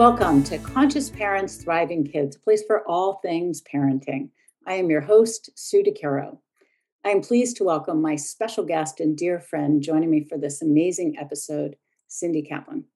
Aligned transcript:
Welcome 0.00 0.42
to 0.44 0.56
Conscious 0.56 1.10
Parents 1.10 1.56
Thriving 1.56 2.06
Kids, 2.06 2.34
a 2.34 2.38
place 2.38 2.62
for 2.66 2.88
all 2.88 3.20
things 3.22 3.60
parenting. 3.60 4.30
I 4.66 4.72
am 4.72 4.88
your 4.88 5.02
host, 5.02 5.50
Sue 5.56 5.82
DeCaro. 5.82 6.38
I 7.04 7.10
am 7.10 7.20
pleased 7.20 7.58
to 7.58 7.64
welcome 7.64 8.00
my 8.00 8.16
special 8.16 8.64
guest 8.64 9.00
and 9.00 9.14
dear 9.14 9.38
friend 9.38 9.82
joining 9.82 10.10
me 10.10 10.24
for 10.24 10.38
this 10.38 10.62
amazing 10.62 11.18
episode, 11.18 11.76
Cindy 12.08 12.40
Kaplan. 12.40 12.86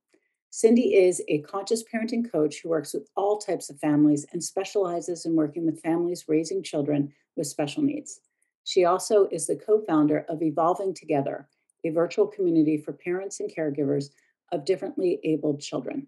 Cindy 0.48 0.94
is 0.94 1.22
a 1.28 1.42
conscious 1.42 1.84
parenting 1.84 2.24
coach 2.32 2.60
who 2.62 2.70
works 2.70 2.94
with 2.94 3.06
all 3.16 3.36
types 3.36 3.68
of 3.68 3.78
families 3.78 4.24
and 4.32 4.42
specializes 4.42 5.26
in 5.26 5.36
working 5.36 5.66
with 5.66 5.82
families 5.82 6.24
raising 6.26 6.62
children 6.62 7.12
with 7.36 7.46
special 7.46 7.82
needs. 7.82 8.20
She 8.64 8.86
also 8.86 9.28
is 9.30 9.46
the 9.46 9.56
co 9.56 9.82
founder 9.86 10.24
of 10.30 10.42
Evolving 10.42 10.94
Together, 10.94 11.50
a 11.84 11.90
virtual 11.90 12.26
community 12.26 12.78
for 12.78 12.94
parents 12.94 13.40
and 13.40 13.54
caregivers 13.54 14.06
of 14.52 14.64
differently 14.64 15.20
abled 15.22 15.60
children. 15.60 16.06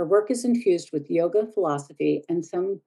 Her 0.00 0.06
work 0.06 0.30
is 0.30 0.46
infused 0.46 0.92
with 0.94 1.10
yoga 1.10 1.46
philosophy, 1.46 2.24
and 2.30 2.42
some 2.42 2.80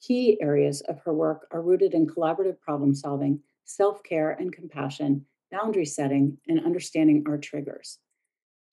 key 0.00 0.36
areas 0.42 0.80
of 0.80 0.98
her 1.04 1.14
work 1.14 1.46
are 1.52 1.62
rooted 1.62 1.94
in 1.94 2.08
collaborative 2.08 2.58
problem 2.58 2.92
solving, 2.92 3.40
self 3.62 4.02
care 4.02 4.32
and 4.32 4.52
compassion, 4.52 5.26
boundary 5.52 5.84
setting, 5.84 6.36
and 6.48 6.66
understanding 6.66 7.22
our 7.28 7.38
triggers. 7.38 8.00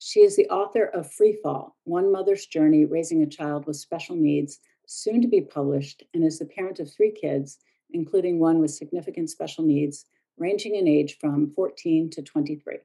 She 0.00 0.22
is 0.22 0.34
the 0.34 0.48
author 0.48 0.86
of 0.86 1.12
Free 1.12 1.38
Fall 1.40 1.76
One 1.84 2.10
Mother's 2.10 2.46
Journey 2.46 2.84
Raising 2.84 3.22
a 3.22 3.28
Child 3.28 3.68
with 3.68 3.76
Special 3.76 4.16
Needs, 4.16 4.58
soon 4.88 5.22
to 5.22 5.28
be 5.28 5.40
published, 5.40 6.02
and 6.14 6.24
is 6.24 6.40
the 6.40 6.46
parent 6.46 6.80
of 6.80 6.92
three 6.92 7.12
kids, 7.12 7.58
including 7.90 8.40
one 8.40 8.58
with 8.58 8.72
significant 8.72 9.30
special 9.30 9.62
needs, 9.62 10.06
ranging 10.36 10.74
in 10.74 10.88
age 10.88 11.16
from 11.20 11.52
14 11.54 12.10
to 12.10 12.22
23. 12.22 12.78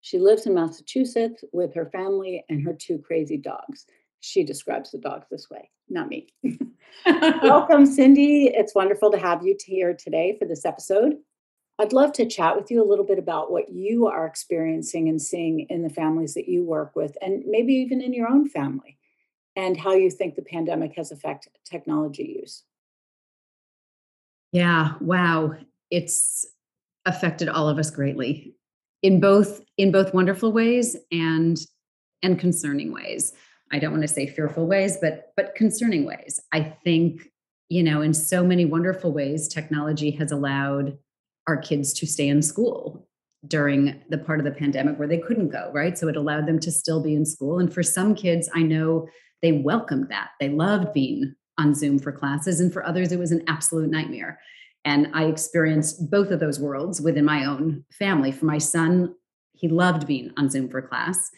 She 0.00 0.18
lives 0.18 0.46
in 0.46 0.54
Massachusetts 0.54 1.44
with 1.52 1.74
her 1.74 1.86
family 1.86 2.44
and 2.48 2.64
her 2.64 2.72
two 2.72 2.98
crazy 2.98 3.36
dogs. 3.36 3.86
She 4.20 4.44
describes 4.44 4.90
the 4.90 4.98
dogs 4.98 5.26
this 5.30 5.48
way, 5.50 5.70
not 5.88 6.08
me. 6.08 6.28
Welcome, 7.06 7.86
Cindy. 7.86 8.46
It's 8.46 8.74
wonderful 8.74 9.10
to 9.10 9.18
have 9.18 9.44
you 9.44 9.56
here 9.64 9.94
today 9.94 10.36
for 10.38 10.46
this 10.46 10.64
episode. 10.64 11.14
I'd 11.78 11.92
love 11.92 12.12
to 12.14 12.26
chat 12.26 12.56
with 12.56 12.70
you 12.70 12.82
a 12.82 12.88
little 12.88 13.06
bit 13.06 13.18
about 13.18 13.50
what 13.50 13.70
you 13.70 14.06
are 14.06 14.26
experiencing 14.26 15.08
and 15.08 15.20
seeing 15.20 15.66
in 15.70 15.82
the 15.82 15.88
families 15.88 16.34
that 16.34 16.48
you 16.48 16.64
work 16.64 16.94
with, 16.94 17.16
and 17.22 17.42
maybe 17.46 17.72
even 17.74 18.02
in 18.02 18.12
your 18.12 18.28
own 18.28 18.48
family, 18.48 18.98
and 19.56 19.78
how 19.78 19.94
you 19.94 20.10
think 20.10 20.34
the 20.34 20.42
pandemic 20.42 20.94
has 20.96 21.10
affected 21.10 21.52
technology 21.64 22.38
use. 22.40 22.64
Yeah, 24.52 24.94
wow. 25.00 25.54
It's 25.90 26.44
affected 27.06 27.48
all 27.48 27.68
of 27.68 27.78
us 27.78 27.90
greatly 27.90 28.54
in 29.02 29.20
both 29.20 29.60
in 29.76 29.92
both 29.92 30.14
wonderful 30.14 30.52
ways 30.52 30.96
and 31.10 31.58
and 32.22 32.38
concerning 32.38 32.92
ways. 32.92 33.32
I 33.72 33.78
don't 33.78 33.92
want 33.92 34.02
to 34.02 34.08
say 34.08 34.26
fearful 34.26 34.66
ways 34.66 34.98
but 35.00 35.32
but 35.36 35.54
concerning 35.54 36.04
ways. 36.04 36.40
I 36.52 36.62
think 36.84 37.28
you 37.68 37.82
know 37.82 38.02
in 38.02 38.14
so 38.14 38.44
many 38.44 38.64
wonderful 38.64 39.12
ways 39.12 39.48
technology 39.48 40.10
has 40.12 40.32
allowed 40.32 40.98
our 41.46 41.56
kids 41.56 41.92
to 41.94 42.06
stay 42.06 42.28
in 42.28 42.42
school 42.42 43.06
during 43.46 44.02
the 44.10 44.18
part 44.18 44.38
of 44.38 44.44
the 44.44 44.50
pandemic 44.50 44.98
where 44.98 45.08
they 45.08 45.18
couldn't 45.18 45.48
go 45.48 45.70
right? 45.72 45.96
So 45.96 46.08
it 46.08 46.16
allowed 46.16 46.46
them 46.46 46.58
to 46.60 46.70
still 46.70 47.02
be 47.02 47.14
in 47.14 47.24
school. 47.24 47.58
And 47.58 47.72
for 47.72 47.82
some 47.82 48.14
kids 48.14 48.48
i 48.54 48.62
know 48.62 49.08
they 49.42 49.52
welcomed 49.52 50.10
that. 50.10 50.32
They 50.38 50.50
loved 50.50 50.92
being 50.92 51.34
on 51.56 51.74
zoom 51.74 51.98
for 51.98 52.12
classes. 52.12 52.60
And 52.60 52.70
for 52.70 52.84
others 52.84 53.12
it 53.12 53.18
was 53.18 53.32
an 53.32 53.42
absolute 53.48 53.88
nightmare 53.88 54.38
and 54.84 55.10
I 55.12 55.24
experienced 55.24 56.10
both 56.10 56.30
of 56.30 56.40
those 56.40 56.58
worlds 56.58 57.00
within 57.00 57.24
my 57.24 57.44
own 57.44 57.84
family. 57.92 58.32
For 58.32 58.46
my 58.46 58.58
son, 58.58 59.14
he 59.52 59.68
loved 59.68 60.06
being 60.06 60.32
on 60.36 60.48
Zoom 60.48 60.68
for 60.68 60.80
class. 60.80 61.30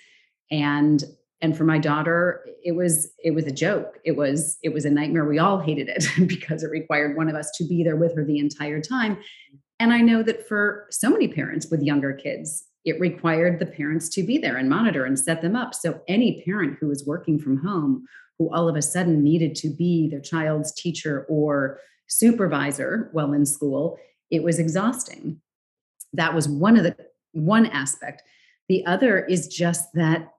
And 0.50 1.02
and 1.40 1.56
for 1.56 1.64
my 1.64 1.78
daughter, 1.78 2.46
it 2.62 2.72
was 2.72 3.12
it 3.24 3.32
was 3.32 3.46
a 3.46 3.52
joke. 3.52 3.98
It 4.04 4.16
was 4.16 4.58
it 4.62 4.72
was 4.72 4.84
a 4.84 4.90
nightmare. 4.90 5.24
We 5.24 5.40
all 5.40 5.58
hated 5.58 5.88
it 5.88 6.06
because 6.28 6.62
it 6.62 6.70
required 6.70 7.16
one 7.16 7.28
of 7.28 7.34
us 7.34 7.50
to 7.56 7.64
be 7.66 7.82
there 7.82 7.96
with 7.96 8.14
her 8.14 8.24
the 8.24 8.38
entire 8.38 8.80
time. 8.80 9.18
And 9.80 9.92
I 9.92 10.00
know 10.00 10.22
that 10.22 10.46
for 10.46 10.86
so 10.90 11.10
many 11.10 11.26
parents 11.26 11.68
with 11.68 11.82
younger 11.82 12.12
kids, 12.12 12.64
it 12.84 13.00
required 13.00 13.58
the 13.58 13.66
parents 13.66 14.08
to 14.10 14.22
be 14.22 14.38
there 14.38 14.56
and 14.56 14.68
monitor 14.68 15.04
and 15.04 15.18
set 15.18 15.42
them 15.42 15.56
up. 15.56 15.74
So 15.74 16.00
any 16.06 16.42
parent 16.42 16.78
who 16.80 16.86
was 16.86 17.04
working 17.04 17.40
from 17.40 17.56
home 17.56 18.06
who 18.38 18.52
all 18.54 18.68
of 18.68 18.76
a 18.76 18.82
sudden 18.82 19.22
needed 19.22 19.54
to 19.56 19.68
be 19.68 20.08
their 20.08 20.20
child's 20.20 20.72
teacher 20.72 21.26
or 21.28 21.78
supervisor 22.06 23.08
while 23.12 23.32
in 23.32 23.46
school, 23.46 23.98
it 24.30 24.42
was 24.42 24.58
exhausting. 24.58 25.40
That 26.12 26.34
was 26.34 26.48
one 26.48 26.76
of 26.76 26.84
the 26.84 26.96
one 27.32 27.66
aspect. 27.66 28.22
The 28.68 28.84
other 28.86 29.24
is 29.24 29.48
just 29.48 29.92
that, 29.94 30.32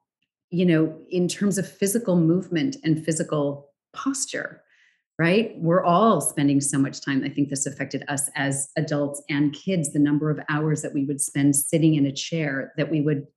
you 0.50 0.66
know, 0.66 0.98
in 1.10 1.28
terms 1.28 1.58
of 1.58 1.70
physical 1.70 2.16
movement 2.16 2.78
and 2.84 3.04
physical 3.04 3.70
posture, 3.94 4.62
right? 5.20 5.54
We're 5.58 5.84
all 5.84 6.22
spending 6.22 6.62
so 6.62 6.80
much 6.80 7.02
time. 7.02 7.24
I 7.24 7.30
think 7.30 7.50
this 7.50 7.66
affected 7.66 8.04
us 8.08 8.30
as 8.36 8.70
adults 8.78 9.22
and 9.30 9.54
kids, 9.54 9.94
the 9.94 10.00
number 10.00 10.30
of 10.32 10.40
hours 10.50 10.82
that 10.82 10.94
we 10.94 11.06
would 11.06 11.22
spend 11.22 11.56
sitting 11.56 11.96
in 11.96 12.06
a 12.06 12.12
chair, 12.12 12.74
that 12.78 12.90
we 12.90 13.02
would 13.02 13.28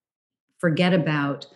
forget 0.58 0.94
about 0.94 1.46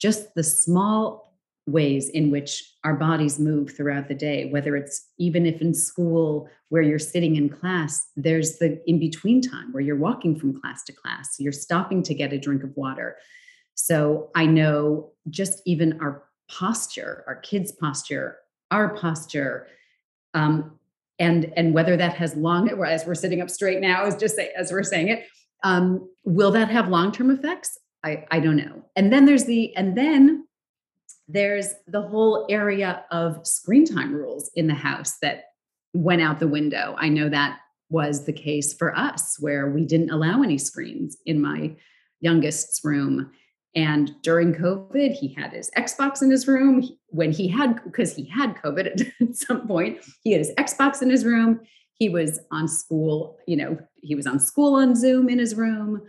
just 0.00 0.34
the 0.34 0.44
small 0.44 1.23
ways 1.66 2.10
in 2.10 2.30
which 2.30 2.74
our 2.84 2.94
bodies 2.94 3.38
move 3.38 3.74
throughout 3.74 4.06
the 4.06 4.14
day 4.14 4.50
whether 4.50 4.76
it's 4.76 5.08
even 5.18 5.46
if 5.46 5.62
in 5.62 5.72
school 5.72 6.48
where 6.68 6.82
you're 6.82 6.98
sitting 6.98 7.36
in 7.36 7.48
class 7.48 8.08
there's 8.16 8.58
the 8.58 8.82
in 8.86 8.98
between 8.98 9.40
time 9.40 9.72
where 9.72 9.82
you're 9.82 9.96
walking 9.96 10.38
from 10.38 10.60
class 10.60 10.84
to 10.84 10.92
class 10.92 11.36
you're 11.38 11.52
stopping 11.52 12.02
to 12.02 12.14
get 12.14 12.32
a 12.32 12.38
drink 12.38 12.62
of 12.62 12.76
water. 12.76 13.16
So 13.74 14.30
i 14.34 14.44
know 14.44 15.12
just 15.30 15.62
even 15.64 16.00
our 16.00 16.24
posture 16.50 17.24
our 17.26 17.36
kids 17.36 17.72
posture 17.72 18.36
our 18.70 18.94
posture 18.94 19.66
um, 20.34 20.78
and 21.18 21.52
and 21.56 21.72
whether 21.72 21.96
that 21.96 22.14
has 22.14 22.34
long 22.36 22.68
as 22.68 23.06
we're 23.06 23.14
sitting 23.14 23.40
up 23.40 23.48
straight 23.48 23.80
now 23.80 24.04
is 24.04 24.16
just 24.16 24.36
say, 24.36 24.50
as 24.56 24.70
we're 24.70 24.82
saying 24.82 25.08
it 25.08 25.24
um, 25.64 26.08
will 26.24 26.52
that 26.52 26.68
have 26.68 26.88
long-term 26.88 27.30
effects? 27.30 27.78
I, 28.04 28.26
I 28.30 28.38
don't 28.38 28.56
know. 28.56 28.84
And 28.94 29.12
then 29.12 29.24
there's 29.24 29.46
the 29.46 29.74
and 29.76 29.96
then 29.96 30.46
there's 31.28 31.74
the 31.86 32.02
whole 32.02 32.46
area 32.50 33.04
of 33.10 33.46
screen 33.46 33.86
time 33.86 34.12
rules 34.14 34.50
in 34.54 34.66
the 34.66 34.74
house 34.74 35.18
that 35.22 35.44
went 35.94 36.22
out 36.22 36.40
the 36.40 36.48
window. 36.48 36.94
I 36.98 37.08
know 37.08 37.28
that 37.28 37.60
was 37.88 38.24
the 38.24 38.32
case 38.32 38.74
for 38.74 38.96
us, 38.96 39.36
where 39.38 39.70
we 39.70 39.84
didn't 39.84 40.10
allow 40.10 40.42
any 40.42 40.58
screens 40.58 41.16
in 41.24 41.40
my 41.40 41.76
youngest's 42.20 42.84
room. 42.84 43.30
And 43.76 44.12
during 44.22 44.54
COVID, 44.54 45.12
he 45.12 45.32
had 45.34 45.52
his 45.52 45.70
Xbox 45.76 46.22
in 46.22 46.30
his 46.30 46.46
room. 46.46 46.88
When 47.08 47.32
he 47.32 47.48
had, 47.48 47.82
because 47.84 48.14
he 48.14 48.24
had 48.24 48.56
COVID 48.56 48.86
at 49.20 49.36
some 49.36 49.66
point, 49.66 49.98
he 50.22 50.32
had 50.32 50.40
his 50.40 50.52
Xbox 50.58 51.02
in 51.02 51.10
his 51.10 51.24
room. 51.24 51.60
He 51.94 52.08
was 52.08 52.40
on 52.50 52.68
school, 52.68 53.38
you 53.46 53.56
know, 53.56 53.78
he 54.02 54.14
was 54.14 54.26
on 54.26 54.40
school 54.40 54.74
on 54.74 54.96
Zoom 54.96 55.28
in 55.28 55.38
his 55.38 55.54
room. 55.54 56.02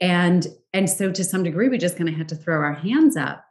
And 0.00 0.46
and 0.72 0.88
so 0.88 1.10
to 1.10 1.24
some 1.24 1.42
degree, 1.42 1.68
we 1.68 1.78
just 1.78 1.96
kind 1.96 2.08
of 2.08 2.14
had 2.14 2.28
to 2.28 2.36
throw 2.36 2.60
our 2.60 2.74
hands 2.74 3.16
up 3.16 3.44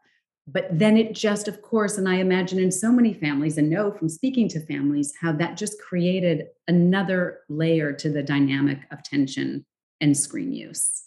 but 0.48 0.68
then 0.72 0.98
it 0.98 1.14
just 1.14 1.48
of 1.48 1.62
course 1.62 1.98
and 1.98 2.08
i 2.08 2.16
imagine 2.16 2.60
in 2.60 2.72
so 2.72 2.92
many 2.92 3.14
families 3.14 3.58
and 3.58 3.70
know 3.70 3.92
from 3.92 4.10
speaking 4.10 4.48
to 4.48 4.66
families 4.66 5.14
how 5.20 5.32
that 5.32 5.58
just 5.58 5.82
created 5.82 6.48
another 6.68 7.40
layer 7.50 7.92
to 7.92 8.10
the 8.10 8.24
dynamic 8.24 8.80
of 8.92 9.04
tension 9.04 9.66
and 10.00 10.16
screen 10.16 10.54
use. 10.54 11.04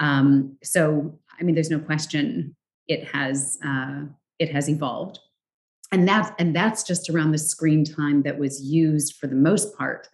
Um, 0.00 0.56
so 0.62 1.18
i 1.38 1.42
mean 1.42 1.54
there's 1.54 1.70
no 1.70 1.78
question 1.78 2.56
it 2.88 3.04
has 3.04 3.58
uh, 3.64 4.02
it 4.38 4.50
has 4.50 4.68
evolved. 4.68 5.20
And 5.92 6.06
that's 6.06 6.30
and 6.38 6.54
that's 6.54 6.82
just 6.82 7.08
around 7.08 7.32
the 7.32 7.38
screen 7.38 7.84
time 7.84 8.22
that 8.22 8.38
was 8.38 8.60
used 8.62 9.14
for 9.16 9.26
the 9.26 9.36
most 9.36 9.76
part 9.76 10.08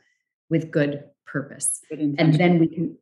with 0.51 0.71
good 0.71 1.05
purpose. 1.27 1.81
Good 1.89 2.01
and 2.19 2.35
then 2.35 2.59
we 2.59 2.69
can 2.69 2.97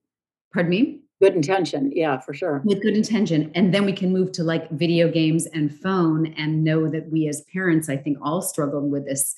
pardon 0.55 0.71
me 0.71 1.01
good 1.23 1.35
intention 1.35 1.93
yeah 1.95 2.19
for 2.19 2.35
sure. 2.35 2.63
With 2.65 2.83
good 2.83 2.97
intention 2.97 3.51
and 3.55 3.73
then 3.73 3.85
we 3.85 3.93
can 3.93 4.13
move 4.13 4.33
to 4.33 4.43
like 4.43 4.69
video 4.71 5.11
games 5.11 5.47
and 5.47 5.75
phone 5.75 6.27
and 6.35 6.65
know 6.65 6.89
that 6.89 7.11
we 7.11 7.29
as 7.29 7.43
parents 7.53 7.89
i 7.89 7.97
think 7.97 8.19
all 8.21 8.43
struggled 8.43 8.91
with 8.91 9.07
this 9.07 9.35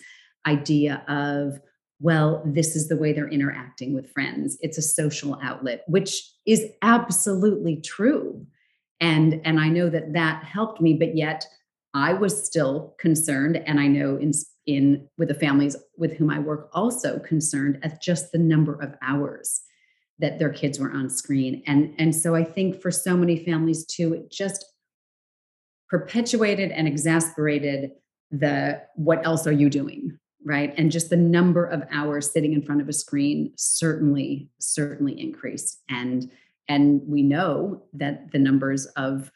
idea 0.47 1.05
of 1.09 1.61
well 2.01 2.43
this 2.45 2.75
is 2.75 2.89
the 2.89 2.97
way 2.97 3.13
they're 3.13 3.29
interacting 3.29 3.95
with 3.95 4.11
friends. 4.11 4.59
It's 4.61 4.79
a 4.79 4.83
social 4.83 5.39
outlet 5.43 5.85
which 5.87 6.23
is 6.47 6.65
absolutely 6.83 7.81
true. 7.81 8.47
And 9.01 9.41
and 9.45 9.61
i 9.61 9.69
know 9.69 9.89
that 9.91 10.13
that 10.15 10.45
helped 10.45 10.81
me 10.81 10.95
but 10.95 11.17
yet 11.17 11.47
I 11.97 12.13
was 12.13 12.45
still 12.45 12.97
concerned, 12.99 13.57
and 13.69 13.79
I 13.79 13.87
know 13.87 14.17
in 14.17 14.33
in 14.67 15.09
with 15.17 15.29
the 15.29 15.35
families 15.35 15.77
with 15.97 16.15
whom 16.15 16.29
I 16.29 16.41
work 16.41 16.71
also 16.73 17.21
concerned 17.21 17.79
at 17.83 18.03
just 18.03 18.33
the 18.33 18.39
number 18.39 18.75
of 18.83 18.95
hours 19.03 19.63
that 20.19 20.39
their 20.39 20.51
kids 20.51 20.79
were 20.79 20.93
on 20.93 21.11
screen. 21.11 21.63
And 21.67 21.95
and 21.99 22.15
so 22.15 22.35
I 22.35 22.45
think 22.45 22.81
for 22.81 22.91
so 22.91 23.17
many 23.17 23.45
families 23.45 23.85
too, 23.85 24.15
it 24.15 24.31
just 24.31 24.65
perpetuated 25.89 26.71
and 26.71 26.89
exasperated 26.89 27.91
the 28.31 28.83
what 28.97 29.25
else 29.27 29.47
are 29.47 29.53
you 29.53 29.71
doing? 29.71 30.19
Right. 30.47 30.75
And 30.77 30.93
just 30.93 31.09
the 31.09 31.17
number 31.17 31.65
of 31.65 31.85
hours 31.91 32.31
sitting 32.31 32.53
in 32.53 32.63
front 32.63 32.83
of 32.83 32.89
a 32.89 32.93
screen 32.93 33.53
certainly, 33.57 34.51
certainly 34.61 35.19
increased. 35.19 35.81
And 35.89 36.31
and 36.69 37.03
we 37.07 37.23
know 37.23 37.83
that 37.93 38.33
the 38.33 38.39
numbers 38.39 38.87
of 38.97 39.31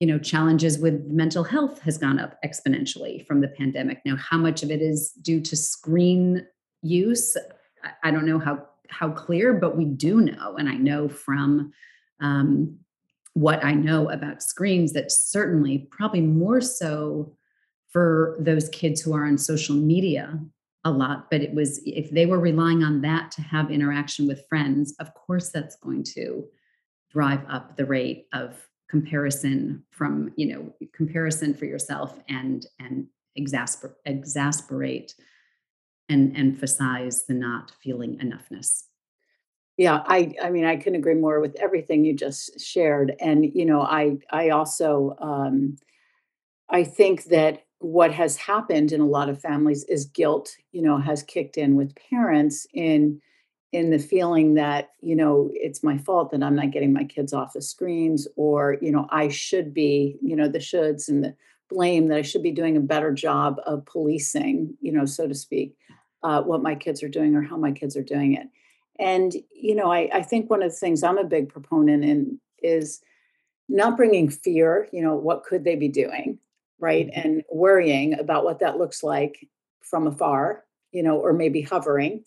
you 0.00 0.06
know 0.06 0.18
challenges 0.18 0.78
with 0.78 1.04
mental 1.06 1.44
health 1.44 1.80
has 1.82 1.96
gone 1.96 2.18
up 2.18 2.36
exponentially 2.44 3.24
from 3.24 3.40
the 3.40 3.46
pandemic 3.46 4.00
now 4.04 4.16
how 4.16 4.36
much 4.36 4.64
of 4.64 4.70
it 4.70 4.82
is 4.82 5.12
due 5.22 5.40
to 5.40 5.54
screen 5.54 6.44
use 6.82 7.36
i 8.02 8.10
don't 8.10 8.26
know 8.26 8.40
how 8.40 8.66
how 8.92 9.10
clear 9.10 9.54
but 9.54 9.76
we 9.76 9.84
do 9.84 10.20
know 10.20 10.56
and 10.56 10.68
i 10.68 10.74
know 10.74 11.08
from 11.08 11.72
um, 12.20 12.78
what 13.34 13.64
i 13.64 13.72
know 13.72 14.10
about 14.10 14.42
screens 14.42 14.92
that 14.92 15.10
certainly 15.10 15.88
probably 15.90 16.20
more 16.20 16.60
so 16.60 17.34
for 17.90 18.36
those 18.40 18.68
kids 18.70 19.00
who 19.00 19.14
are 19.14 19.26
on 19.26 19.38
social 19.38 19.74
media 19.74 20.38
a 20.84 20.90
lot 20.90 21.30
but 21.30 21.40
it 21.40 21.54
was 21.54 21.80
if 21.86 22.10
they 22.10 22.26
were 22.26 22.38
relying 22.40 22.82
on 22.82 23.00
that 23.00 23.30
to 23.30 23.42
have 23.42 23.70
interaction 23.70 24.26
with 24.26 24.46
friends 24.48 24.94
of 25.00 25.12
course 25.14 25.50
that's 25.50 25.76
going 25.76 26.02
to 26.02 26.44
drive 27.10 27.44
up 27.48 27.76
the 27.76 27.84
rate 27.84 28.26
of 28.32 28.56
comparison 28.88 29.82
from 29.90 30.32
you 30.36 30.46
know 30.46 30.72
comparison 30.92 31.54
for 31.54 31.64
yourself 31.64 32.18
and 32.28 32.66
and 32.78 33.06
exasper- 33.38 33.94
exasperate 34.04 35.14
and 36.12 36.36
emphasize 36.36 37.24
the 37.24 37.34
not 37.34 37.72
feeling 37.82 38.18
enoughness. 38.18 38.84
Yeah 39.78 40.02
i 40.06 40.34
i 40.42 40.50
mean 40.50 40.66
i 40.66 40.76
couldn't 40.76 40.96
agree 40.96 41.14
more 41.14 41.40
with 41.40 41.56
everything 41.58 42.04
you 42.04 42.14
just 42.14 42.60
shared 42.60 43.14
and 43.20 43.44
you 43.54 43.64
know 43.64 43.80
i 43.80 44.18
i 44.30 44.50
also 44.50 45.16
um 45.18 45.76
i 46.68 46.84
think 46.84 47.24
that 47.24 47.64
what 47.78 48.12
has 48.12 48.36
happened 48.36 48.92
in 48.92 49.00
a 49.00 49.06
lot 49.06 49.30
of 49.30 49.40
families 49.40 49.84
is 49.84 50.04
guilt 50.04 50.54
you 50.72 50.82
know 50.82 50.98
has 50.98 51.22
kicked 51.22 51.56
in 51.56 51.74
with 51.74 51.96
parents 52.10 52.66
in 52.74 53.20
in 53.72 53.90
the 53.90 53.98
feeling 53.98 54.54
that 54.54 54.90
you 55.00 55.16
know 55.16 55.50
it's 55.54 55.82
my 55.82 55.96
fault 55.96 56.30
that 56.30 56.42
i'm 56.42 56.54
not 56.54 56.70
getting 56.70 56.92
my 56.92 57.04
kids 57.04 57.32
off 57.32 57.54
the 57.54 57.62
screens 57.62 58.28
or 58.36 58.76
you 58.82 58.92
know 58.92 59.06
i 59.10 59.28
should 59.28 59.72
be 59.72 60.18
you 60.20 60.36
know 60.36 60.48
the 60.48 60.58
shoulds 60.58 61.08
and 61.08 61.24
the 61.24 61.34
blame 61.70 62.08
that 62.08 62.18
i 62.18 62.22
should 62.22 62.42
be 62.42 62.52
doing 62.52 62.76
a 62.76 62.80
better 62.80 63.12
job 63.12 63.58
of 63.64 63.86
policing 63.86 64.76
you 64.80 64.92
know 64.92 65.06
so 65.06 65.26
to 65.26 65.34
speak 65.34 65.74
uh, 66.22 66.42
what 66.42 66.62
my 66.62 66.74
kids 66.74 67.02
are 67.02 67.08
doing 67.08 67.34
or 67.34 67.42
how 67.42 67.56
my 67.56 67.72
kids 67.72 67.96
are 67.96 68.02
doing 68.02 68.34
it 68.34 68.48
and 68.98 69.34
you 69.54 69.74
know 69.74 69.90
I, 69.90 70.08
I 70.12 70.22
think 70.22 70.50
one 70.50 70.62
of 70.62 70.70
the 70.70 70.76
things 70.76 71.02
i'm 71.02 71.18
a 71.18 71.24
big 71.24 71.48
proponent 71.48 72.04
in 72.04 72.40
is 72.62 73.00
not 73.68 73.96
bringing 73.96 74.28
fear 74.28 74.88
you 74.92 75.02
know 75.02 75.14
what 75.14 75.44
could 75.44 75.64
they 75.64 75.76
be 75.76 75.88
doing 75.88 76.38
right 76.78 77.06
mm-hmm. 77.06 77.20
and 77.20 77.42
worrying 77.50 78.18
about 78.18 78.44
what 78.44 78.60
that 78.60 78.78
looks 78.78 79.02
like 79.02 79.48
from 79.80 80.06
afar 80.06 80.64
you 80.92 81.02
know 81.02 81.18
or 81.18 81.32
maybe 81.32 81.62
hovering 81.62 82.24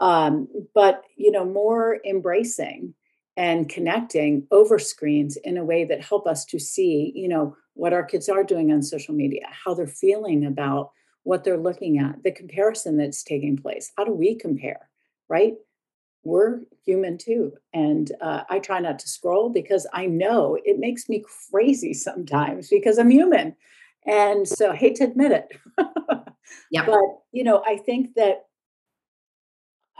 um, 0.00 0.46
but 0.74 1.02
you 1.16 1.30
know 1.30 1.44
more 1.44 1.98
embracing 2.04 2.94
and 3.36 3.68
connecting 3.68 4.46
over 4.50 4.78
screens 4.78 5.36
in 5.36 5.56
a 5.56 5.64
way 5.64 5.84
that 5.84 6.02
help 6.02 6.26
us 6.26 6.44
to 6.44 6.58
see 6.58 7.12
you 7.14 7.28
know 7.28 7.56
what 7.74 7.92
our 7.92 8.04
kids 8.04 8.28
are 8.28 8.44
doing 8.44 8.72
on 8.72 8.82
social 8.82 9.14
media 9.14 9.46
how 9.50 9.74
they're 9.74 9.86
feeling 9.86 10.44
about 10.44 10.90
what 11.24 11.44
they're 11.44 11.58
looking 11.58 11.98
at 11.98 12.22
the 12.22 12.32
comparison 12.32 12.96
that's 12.96 13.22
taking 13.22 13.56
place. 13.56 13.92
How 13.96 14.04
do 14.04 14.12
we 14.12 14.34
compare 14.34 14.88
right? 15.28 15.54
We're 16.24 16.60
human 16.84 17.18
too 17.18 17.52
and 17.74 18.10
uh, 18.20 18.42
i 18.48 18.58
try 18.58 18.80
not 18.80 18.98
to 18.98 19.08
scroll 19.08 19.50
because 19.50 19.86
i 19.92 20.06
know 20.06 20.58
it 20.64 20.78
makes 20.78 21.08
me 21.08 21.22
crazy 21.50 21.92
sometimes 21.92 22.68
because 22.70 22.98
i'm 22.98 23.10
human 23.10 23.54
and 24.06 24.48
so 24.48 24.72
I 24.72 24.76
hate 24.76 24.96
to 24.96 25.04
admit 25.04 25.32
it 25.32 25.48
yeah 26.70 26.86
but 26.86 26.98
you 27.30 27.44
know 27.44 27.62
i 27.66 27.76
think 27.76 28.14
that 28.16 28.46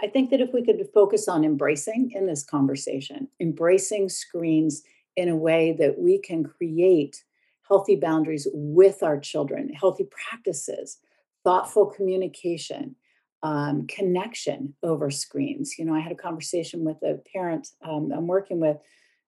I 0.01 0.07
think 0.07 0.31
that 0.31 0.41
if 0.41 0.51
we 0.55 0.65
could 0.65 0.81
focus 0.95 1.27
on 1.27 1.45
embracing 1.45 2.13
in 2.15 2.27
this 2.27 2.45
conversation, 2.45 3.27
embracing 3.41 4.09
screens 4.09 4.85
in 5.17 5.29
a 5.29 5.35
way 5.35 5.75
that 5.77 5.99
we 5.99 6.21
can 6.21 6.45
create 6.45 7.25
healthy 7.67 7.97
boundaries 7.97 8.47
with 8.53 9.03
our 9.03 9.19
children, 9.19 9.71
healthy 9.71 10.07
practices, 10.09 10.99
thoughtful 11.45 11.87
communication, 11.87 12.97
um, 13.43 13.87
connection 13.87 14.75
over 14.83 15.11
screens. 15.11 15.79
You 15.79 15.85
know, 15.85 15.95
I 15.95 16.01
had 16.01 16.13
a 16.13 16.17
conversation 16.17 16.85
with 16.85 16.97
a 17.03 17.21
parent 17.33 17.69
um, 17.83 18.11
I'm 18.13 18.27
working 18.27 18.61
with 18.61 18.79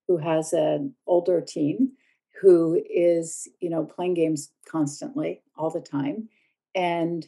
who 0.08 0.16
has 0.18 0.52
an 0.52 0.94
older 1.06 1.40
teen 1.40 1.92
who 2.40 2.82
is, 2.88 3.48
you 3.60 3.68
know, 3.68 3.84
playing 3.84 4.14
games 4.14 4.50
constantly 4.66 5.42
all 5.56 5.70
the 5.70 5.80
time. 5.80 6.28
And 6.74 7.26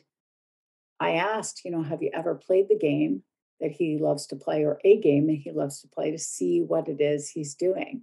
I 0.99 1.13
asked, 1.13 1.65
you 1.65 1.71
know, 1.71 1.83
have 1.83 2.03
you 2.03 2.11
ever 2.15 2.35
played 2.35 2.69
the 2.69 2.79
game 2.79 3.23
that 3.63 3.71
he 3.71 3.97
loves 3.97 4.27
to 4.27 4.37
play 4.37 4.65
or 4.65 4.79
a 4.85 5.01
game 5.01 5.29
that 5.29 5.39
he 5.39 5.53
loves 5.53 5.81
to 5.81 5.89
play 5.89 6.11
to 6.11 6.19
see 6.19 6.61
what 6.61 6.89
it 6.89 7.01
is 7.01 7.31
he's 7.31 7.55
doing. 7.55 8.03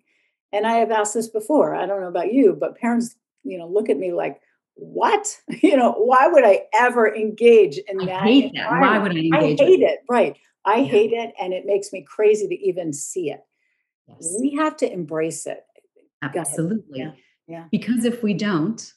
And 0.52 0.66
I 0.66 0.76
have 0.76 0.90
asked 0.90 1.14
this 1.14 1.28
before. 1.28 1.76
I 1.76 1.86
don't 1.86 2.02
know 2.02 2.08
about 2.08 2.34
you, 2.34 2.58
but 2.60 2.78
parents, 2.78 3.16
you 3.44 3.58
know, 3.58 3.68
look 3.68 3.90
at 3.90 4.00
me 4.00 4.14
like, 4.14 4.42
what? 4.80 5.38
You 5.62 5.76
know, 5.78 5.92
why 5.92 6.28
would 6.28 6.46
I 6.46 6.62
ever 6.74 7.14
engage 7.14 7.78
in 7.78 8.02
I 8.02 8.06
that? 8.06 8.22
Hate 8.24 8.54
that. 8.56 8.72
Why 8.72 8.98
would 8.98 9.12
I 9.12 9.20
engage? 9.20 9.60
I 9.60 9.66
hate 9.66 9.82
it. 9.82 10.00
Right. 10.10 10.38
I 10.66 10.78
yeah. 10.78 10.86
hate 10.86 11.12
it. 11.12 11.34
And 11.40 11.54
it 11.54 11.66
makes 11.66 11.92
me 11.92 12.06
crazy 12.08 12.48
to 12.48 12.56
even 12.56 12.94
see 12.94 13.30
it. 13.30 13.42
Yes. 14.08 14.38
We 14.40 14.56
have 14.56 14.78
to 14.78 14.92
embrace 14.92 15.46
it. 15.46 15.64
Absolutely. 16.22 17.00
Yeah. 17.00 17.12
yeah. 17.48 17.66
Because 17.72 18.06
if 18.06 18.24
we 18.24 18.34
don't, 18.34 18.94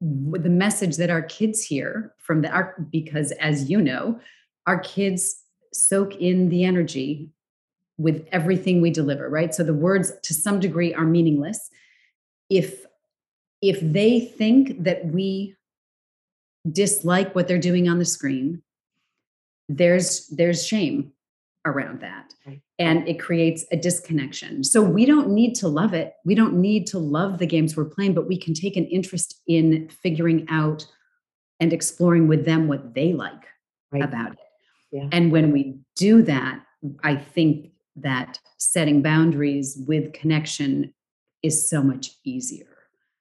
the 0.00 0.50
message 0.50 0.96
that 0.96 1.10
our 1.10 1.22
kids 1.22 1.62
hear 1.62 2.14
from 2.18 2.42
the 2.42 2.50
our 2.50 2.76
because 2.90 3.32
as 3.32 3.70
you 3.70 3.80
know 3.80 4.20
our 4.66 4.78
kids 4.80 5.42
soak 5.72 6.14
in 6.16 6.50
the 6.50 6.64
energy 6.64 7.30
with 7.96 8.26
everything 8.30 8.82
we 8.82 8.90
deliver 8.90 9.30
right 9.30 9.54
so 9.54 9.64
the 9.64 9.72
words 9.72 10.12
to 10.22 10.34
some 10.34 10.60
degree 10.60 10.92
are 10.92 11.06
meaningless 11.06 11.70
if 12.50 12.84
if 13.62 13.78
they 13.80 14.20
think 14.20 14.82
that 14.84 15.06
we 15.06 15.54
dislike 16.70 17.34
what 17.34 17.48
they're 17.48 17.58
doing 17.58 17.88
on 17.88 17.98
the 17.98 18.04
screen 18.04 18.62
there's 19.68 20.26
there's 20.28 20.66
shame 20.66 21.12
around 21.64 22.00
that 22.00 22.32
and 22.78 23.08
it 23.08 23.18
creates 23.20 23.64
a 23.72 23.76
disconnection 23.76 24.62
so 24.62 24.80
we 24.80 25.04
don't 25.04 25.28
need 25.28 25.54
to 25.54 25.68
love 25.68 25.94
it 25.94 26.14
we 26.24 26.34
don't 26.34 26.54
need 26.54 26.86
to 26.86 26.98
love 26.98 27.38
the 27.38 27.46
games 27.46 27.76
we're 27.76 27.84
playing 27.84 28.14
but 28.14 28.28
we 28.28 28.38
can 28.38 28.54
take 28.54 28.76
an 28.76 28.86
interest 28.86 29.40
in 29.46 29.88
figuring 29.88 30.46
out 30.48 30.86
and 31.58 31.72
exploring 31.72 32.28
with 32.28 32.44
them 32.44 32.68
what 32.68 32.94
they 32.94 33.12
like 33.12 33.46
right. 33.92 34.02
about 34.02 34.32
it 34.32 34.38
yeah. 34.96 35.08
And 35.12 35.32
when 35.32 35.52
we 35.52 35.78
do 35.96 36.22
that, 36.22 36.60
I 37.02 37.16
think 37.16 37.70
that 37.96 38.38
setting 38.58 39.02
boundaries 39.02 39.78
with 39.86 40.12
connection 40.12 40.94
is 41.42 41.68
so 41.68 41.82
much 41.82 42.12
easier. 42.24 42.75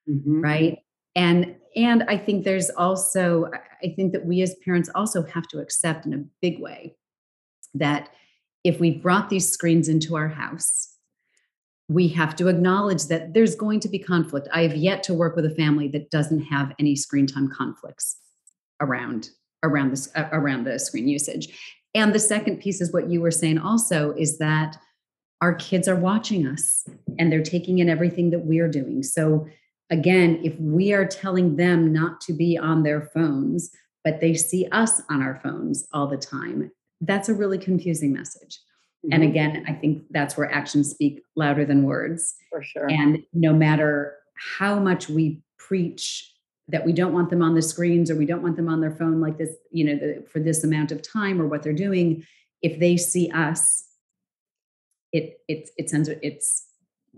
Mm-hmm. 0.09 0.41
Right. 0.41 0.79
And 1.15 1.55
and 1.75 2.03
I 2.03 2.17
think 2.17 2.43
there's 2.43 2.69
also 2.69 3.49
I 3.83 3.93
think 3.95 4.13
that 4.13 4.25
we 4.25 4.41
as 4.41 4.55
parents 4.63 4.89
also 4.95 5.23
have 5.23 5.47
to 5.49 5.59
accept 5.59 6.05
in 6.05 6.13
a 6.13 6.23
big 6.41 6.59
way 6.59 6.95
that 7.73 8.09
if 8.63 8.79
we 8.79 8.91
brought 8.91 9.29
these 9.29 9.49
screens 9.49 9.89
into 9.89 10.15
our 10.15 10.29
house, 10.29 10.95
we 11.87 12.07
have 12.09 12.35
to 12.37 12.47
acknowledge 12.47 13.05
that 13.05 13.33
there's 13.33 13.55
going 13.55 13.79
to 13.81 13.89
be 13.89 13.99
conflict. 13.99 14.47
I 14.51 14.63
have 14.63 14.75
yet 14.75 15.03
to 15.03 15.13
work 15.13 15.35
with 15.35 15.45
a 15.45 15.55
family 15.55 15.87
that 15.89 16.09
doesn't 16.09 16.41
have 16.45 16.73
any 16.79 16.95
screen 16.95 17.27
time 17.27 17.49
conflicts 17.49 18.17
around 18.81 19.29
around 19.63 19.91
this 19.91 20.09
uh, 20.15 20.29
around 20.31 20.65
the 20.65 20.79
screen 20.79 21.07
usage 21.07 21.47
and 21.93 22.13
the 22.13 22.19
second 22.19 22.59
piece 22.59 22.81
is 22.81 22.91
what 22.91 23.09
you 23.09 23.21
were 23.21 23.31
saying 23.31 23.57
also 23.57 24.11
is 24.11 24.37
that 24.37 24.77
our 25.41 25.53
kids 25.55 25.87
are 25.87 25.95
watching 25.95 26.45
us 26.45 26.85
and 27.17 27.31
they're 27.31 27.43
taking 27.43 27.79
in 27.79 27.89
everything 27.89 28.29
that 28.29 28.45
we're 28.45 28.69
doing 28.69 29.01
so 29.03 29.47
again 29.89 30.39
if 30.43 30.57
we 30.59 30.93
are 30.93 31.05
telling 31.05 31.55
them 31.55 31.93
not 31.93 32.21
to 32.21 32.33
be 32.33 32.57
on 32.57 32.83
their 32.83 33.01
phones 33.13 33.71
but 34.03 34.21
they 34.21 34.33
see 34.35 34.67
us 34.71 35.01
on 35.09 35.21
our 35.21 35.39
phones 35.43 35.87
all 35.93 36.07
the 36.07 36.17
time 36.17 36.71
that's 37.01 37.27
a 37.27 37.33
really 37.33 37.57
confusing 37.57 38.13
message. 38.13 38.59
Mm-hmm. 39.05 39.13
and 39.13 39.23
again 39.23 39.65
i 39.67 39.73
think 39.73 40.03
that's 40.11 40.37
where 40.37 40.51
actions 40.51 40.89
speak 40.89 41.21
louder 41.35 41.65
than 41.65 41.83
words. 41.83 42.35
For 42.49 42.63
sure. 42.63 42.89
And 42.89 43.23
no 43.33 43.53
matter 43.53 44.17
how 44.57 44.79
much 44.79 45.09
we 45.09 45.41
preach 45.57 46.31
that 46.67 46.85
we 46.85 46.93
don't 46.93 47.13
want 47.13 47.29
them 47.29 47.41
on 47.41 47.55
the 47.55 47.61
screens 47.61 48.09
or 48.09 48.15
we 48.15 48.25
don't 48.25 48.41
want 48.41 48.55
them 48.55 48.69
on 48.69 48.81
their 48.81 48.91
phone 48.91 49.21
like 49.21 49.37
this 49.37 49.51
you 49.71 49.85
know 49.85 49.95
the, 49.95 50.25
for 50.31 50.39
this 50.39 50.63
amount 50.63 50.91
of 50.91 51.01
time 51.01 51.41
or 51.41 51.47
what 51.47 51.63
they're 51.63 51.73
doing 51.73 52.23
if 52.61 52.79
they 52.79 52.97
see 52.97 53.29
us 53.31 53.85
it 55.11 55.39
it 55.47 55.69
it 55.77 55.89
sends 55.89 56.09
it's 56.09 56.67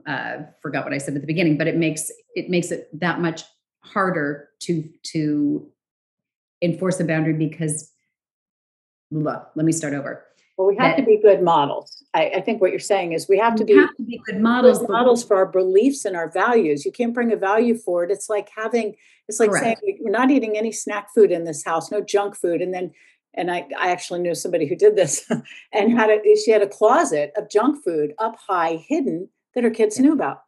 uh 0.08 0.38
forgot 0.62 0.84
what 0.84 0.94
i 0.94 0.98
said 0.98 1.14
at 1.16 1.22
the 1.22 1.28
beginning 1.28 1.58
but 1.58 1.68
it 1.68 1.76
makes 1.76 2.12
it 2.36 2.50
makes 2.50 2.72
it 2.72 2.90
that 2.98 3.20
much 3.20 3.44
harder 3.82 4.50
to 4.60 4.84
to 5.04 5.68
enforce 6.62 7.00
a 7.00 7.04
boundary 7.04 7.34
because 7.34 7.92
look, 9.12 9.50
let 9.56 9.66
me 9.66 9.72
start 9.72 9.94
over 9.94 10.24
well, 10.58 10.68
we 10.68 10.76
have 10.78 10.96
that, 10.96 11.02
to 11.02 11.06
be 11.06 11.20
good 11.22 11.44
models. 11.44 12.04
I, 12.16 12.32
I, 12.38 12.42
think 12.42 12.62
what 12.62 12.72
you're 12.72 12.80
saying 12.80 13.14
is 13.14 13.30
we 13.30 13.38
have 13.38 13.54
to 13.58 13.64
be, 13.64 13.76
have 13.76 13.96
to 13.96 14.02
be 14.02 14.20
good 14.26 14.42
models, 14.42 14.80
good 14.80 14.90
models 14.90 15.24
for 15.24 15.38
our 15.38 15.46
beliefs 15.46 16.04
and 16.04 16.16
our 16.16 16.32
values. 16.32 16.84
You 16.84 16.92
can't 16.92 17.14
bring 17.14 17.32
a 17.32 17.36
value 17.36 17.78
forward. 17.78 18.10
It's 18.10 18.28
like 18.28 18.50
having, 18.56 18.96
it's 19.28 19.40
like 19.40 19.52
Correct. 19.52 19.82
saying 19.84 20.00
we're 20.02 20.10
not 20.10 20.32
eating 20.32 20.58
any 20.58 20.72
snack 20.72 21.14
food 21.14 21.32
in 21.32 21.44
this 21.44 21.64
house, 21.64 21.92
no 21.92 22.02
junk 22.02 22.36
food, 22.36 22.64
and 22.64 22.74
then 22.74 22.92
and 23.36 23.52
I, 23.52 23.68
I 23.78 23.92
actually 23.92 24.20
knew 24.20 24.34
somebody 24.34 24.66
who 24.66 24.76
did 24.76 24.96
this 24.96 25.30
and 25.74 25.96
had 25.96 26.10
a 26.10 26.20
she 26.44 26.50
had 26.50 26.64
a 26.64 26.68
closet 26.68 27.34
of 27.38 27.52
junk 27.52 27.84
food 27.84 28.14
up 28.18 28.36
high 28.48 28.84
hidden 28.88 29.30
that 29.56 29.64
her 29.64 29.70
kids 29.70 30.00
knew 30.00 30.14
about. 30.14 30.42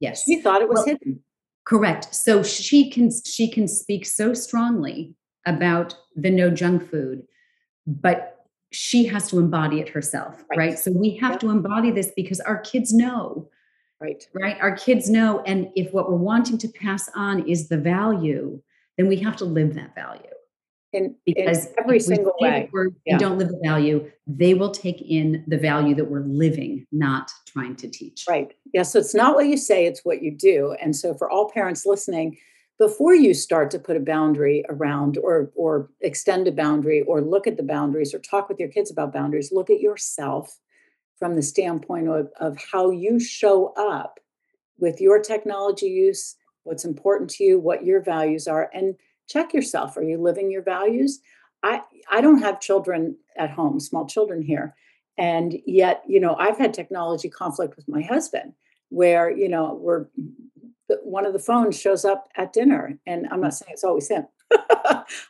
Yes. 0.00 0.24
She 0.24 0.40
thought 0.40 0.62
it 0.62 0.68
was 0.68 0.78
well, 0.78 0.86
hidden. 0.86 1.20
Correct. 1.64 2.14
So 2.14 2.42
she 2.42 2.90
can 2.90 3.10
she 3.24 3.48
can 3.48 3.68
speak 3.68 4.04
so 4.04 4.34
strongly 4.34 5.14
about 5.46 5.94
the 6.16 6.30
no 6.30 6.50
junk 6.50 6.88
food, 6.90 7.22
but 7.86 8.46
she 8.72 9.04
has 9.06 9.28
to 9.30 9.38
embody 9.38 9.80
it 9.80 9.88
herself, 9.88 10.44
right? 10.50 10.58
right? 10.58 10.78
So 10.78 10.90
we 10.90 11.16
have 11.18 11.38
to 11.40 11.50
embody 11.50 11.90
this 11.90 12.10
because 12.16 12.40
our 12.40 12.58
kids 12.58 12.92
know. 12.92 13.48
Right. 14.00 14.26
Right. 14.34 14.56
Our 14.60 14.76
kids 14.76 15.08
know. 15.08 15.40
And 15.46 15.68
if 15.76 15.92
what 15.92 16.10
we're 16.10 16.16
wanting 16.16 16.58
to 16.58 16.68
pass 16.68 17.08
on 17.14 17.48
is 17.48 17.68
the 17.68 17.78
value, 17.78 18.60
then 18.96 19.06
we 19.06 19.16
have 19.18 19.36
to 19.36 19.44
live 19.44 19.74
that 19.74 19.94
value. 19.94 20.22
In, 20.92 21.14
because 21.24 21.66
in 21.66 21.72
every 21.78 22.00
single 22.00 22.34
way. 22.38 22.70
Yeah. 23.06 23.16
don't 23.16 23.38
live 23.38 23.48
the 23.48 23.60
value, 23.64 24.10
they 24.26 24.52
will 24.52 24.70
take 24.70 25.00
in 25.00 25.42
the 25.46 25.56
value 25.56 25.94
that 25.94 26.04
we're 26.04 26.20
living, 26.20 26.86
not 26.92 27.30
trying 27.46 27.76
to 27.76 27.88
teach. 27.88 28.26
Right. 28.28 28.52
Yeah. 28.74 28.82
So 28.82 28.98
it's 28.98 29.14
not 29.14 29.34
what 29.34 29.46
you 29.46 29.56
say, 29.56 29.86
it's 29.86 30.04
what 30.04 30.22
you 30.22 30.30
do. 30.30 30.76
And 30.82 30.94
so 30.94 31.14
for 31.14 31.30
all 31.30 31.50
parents 31.50 31.86
listening, 31.86 32.36
before 32.78 33.14
you 33.14 33.32
start 33.32 33.70
to 33.70 33.78
put 33.78 33.96
a 33.96 34.00
boundary 34.00 34.64
around 34.68 35.16
or 35.18 35.52
or 35.54 35.88
extend 36.00 36.48
a 36.48 36.52
boundary 36.52 37.02
or 37.02 37.20
look 37.20 37.46
at 37.46 37.56
the 37.56 37.62
boundaries 37.62 38.12
or 38.12 38.18
talk 38.18 38.48
with 38.48 38.58
your 38.58 38.68
kids 38.68 38.90
about 38.90 39.12
boundaries 39.12 39.52
look 39.52 39.70
at 39.70 39.80
yourself 39.80 40.58
from 41.16 41.36
the 41.36 41.42
standpoint 41.42 42.08
of, 42.08 42.28
of 42.40 42.58
how 42.72 42.90
you 42.90 43.20
show 43.20 43.72
up 43.74 44.18
with 44.78 45.00
your 45.00 45.20
technology 45.20 45.86
use 45.86 46.34
what's 46.64 46.84
important 46.84 47.30
to 47.30 47.44
you 47.44 47.60
what 47.60 47.84
your 47.84 48.02
values 48.02 48.48
are 48.48 48.68
and 48.74 48.96
check 49.32 49.54
yourself. 49.54 49.96
Are 49.96 50.02
you 50.02 50.18
living 50.18 50.50
your 50.50 50.62
values? 50.62 51.20
I 51.62 51.80
i 52.10 52.20
don't 52.20 52.42
have 52.42 52.60
children 52.60 53.16
at 53.36 53.50
home 53.50 53.80
small 53.80 54.06
children 54.06 54.42
here. 54.42 54.74
And 55.18 55.54
yet 55.66 56.02
you 56.06 56.20
know 56.20 56.34
i've 56.36 56.58
had 56.58 56.74
technology 56.74 57.28
conflict 57.28 57.76
with 57.76 57.88
my 57.88 58.02
husband 58.02 58.54
where 58.88 59.30
you 59.30 59.48
know 59.48 59.78
we're 59.80 60.06
one 61.02 61.24
of 61.24 61.32
the 61.32 61.38
phones 61.38 61.80
shows 61.80 62.04
up 62.04 62.28
at 62.36 62.52
dinner 62.52 62.98
and 63.06 63.26
i'm 63.30 63.40
not 63.40 63.54
saying 63.54 63.72
it's 63.72 63.84
always 63.84 64.08
him. 64.08 64.26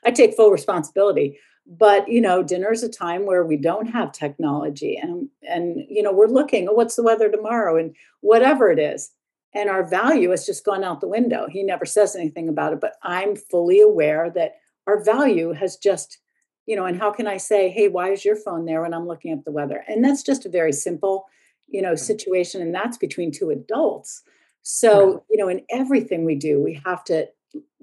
I 0.05 0.11
take 0.13 0.35
full 0.35 0.51
responsibility. 0.51 1.39
But 1.67 2.09
you 2.09 2.21
know 2.21 2.43
dinner 2.43 2.73
is 2.73 2.83
a 2.83 2.89
time 2.89 3.25
where 3.27 3.45
we 3.45 3.57
don't 3.57 3.87
have 3.87 4.11
technology 4.11 4.97
and 4.97 5.29
and 5.49 5.85
you 5.89 6.03
know 6.03 6.13
we're 6.13 6.27
looking 6.27 6.69
oh, 6.69 6.73
what's 6.73 6.97
the 6.97 7.05
weather 7.05 7.31
tomorrow? 7.31 7.77
and 7.77 7.95
whatever 8.21 8.71
it 8.71 8.79
is 8.79 9.13
and 9.55 9.69
our 9.69 9.87
value 9.87 10.31
has 10.31 10.47
just 10.47 10.65
gone 10.65 10.85
out 10.85 11.01
the 11.01 11.09
window. 11.09 11.47
He 11.49 11.63
never 11.63 11.85
says 11.85 12.17
anything 12.17 12.49
about 12.49 12.73
it 12.73 12.81
but 12.81 12.95
i'm 13.03 13.37
fully 13.37 13.81
aware 13.81 14.31
that 14.31 14.57
our 14.87 15.03
value 15.05 15.53
has 15.53 15.77
just 15.77 16.19
you 16.67 16.77
know 16.77 16.87
and 16.87 16.99
how 16.99 17.11
can 17.11 17.27
i 17.27 17.37
say 17.37 17.69
hey 17.69 17.89
why 17.89 18.11
is 18.11 18.25
your 18.25 18.37
phone 18.37 18.65
there 18.65 18.83
when 18.83 18.95
i'm 18.95 19.07
looking 19.07 19.33
up 19.33 19.45
the 19.45 19.53
weather? 19.53 19.85
And 19.89 20.05
that's 20.05 20.23
just 20.23 20.47
a 20.47 20.51
very 20.51 20.73
simple 20.73 21.27
you 21.69 21.83
know 21.83 21.93
mm-hmm. 21.93 21.97
situation 22.13 22.63
and 22.63 22.75
that's 22.75 22.99
between 22.99 23.33
two 23.33 23.51
adults. 23.51 24.23
So, 24.63 25.25
you 25.29 25.37
know, 25.37 25.49
in 25.49 25.65
everything 25.71 26.25
we 26.25 26.37
do, 26.37 26.63
we 26.63 26.81
have 26.85 27.03
to 27.05 27.29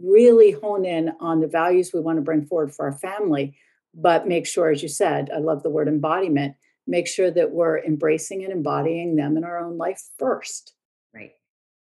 really 0.01 0.51
hone 0.51 0.85
in 0.85 1.11
on 1.19 1.41
the 1.41 1.47
values 1.47 1.91
we 1.93 1.99
want 1.99 2.17
to 2.17 2.23
bring 2.23 2.45
forward 2.45 2.73
for 2.73 2.85
our 2.85 2.97
family, 2.97 3.55
but 3.93 4.27
make 4.27 4.47
sure, 4.47 4.69
as 4.69 4.81
you 4.81 4.89
said, 4.89 5.29
I 5.33 5.39
love 5.39 5.61
the 5.61 5.69
word 5.69 5.87
embodiment, 5.87 6.55
make 6.87 7.07
sure 7.07 7.29
that 7.31 7.51
we're 7.51 7.79
embracing 7.79 8.43
and 8.43 8.53
embodying 8.53 9.15
them 9.15 9.37
in 9.37 9.43
our 9.43 9.59
own 9.59 9.77
life 9.77 10.01
first. 10.17 10.73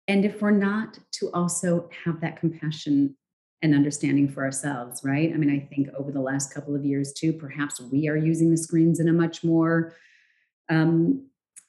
And 0.07 0.23
if 0.23 0.41
we're 0.41 0.51
not, 0.51 0.99
to 1.13 1.31
also 1.33 1.89
have 2.05 2.21
that 2.21 2.39
compassion 2.39 3.15
and 3.61 3.73
understanding 3.73 4.29
for 4.29 4.43
ourselves, 4.43 5.01
right? 5.03 5.33
I 5.33 5.37
mean, 5.37 5.49
I 5.49 5.59
think 5.73 5.89
over 5.97 6.11
the 6.11 6.21
last 6.21 6.53
couple 6.53 6.75
of 6.75 6.85
years, 6.85 7.13
too, 7.13 7.33
perhaps 7.33 7.81
we 7.81 8.07
are 8.07 8.17
using 8.17 8.51
the 8.51 8.57
screens 8.57 8.99
in 8.99 9.07
a 9.07 9.13
much 9.13 9.43
more 9.43 9.95
um, 10.69 11.25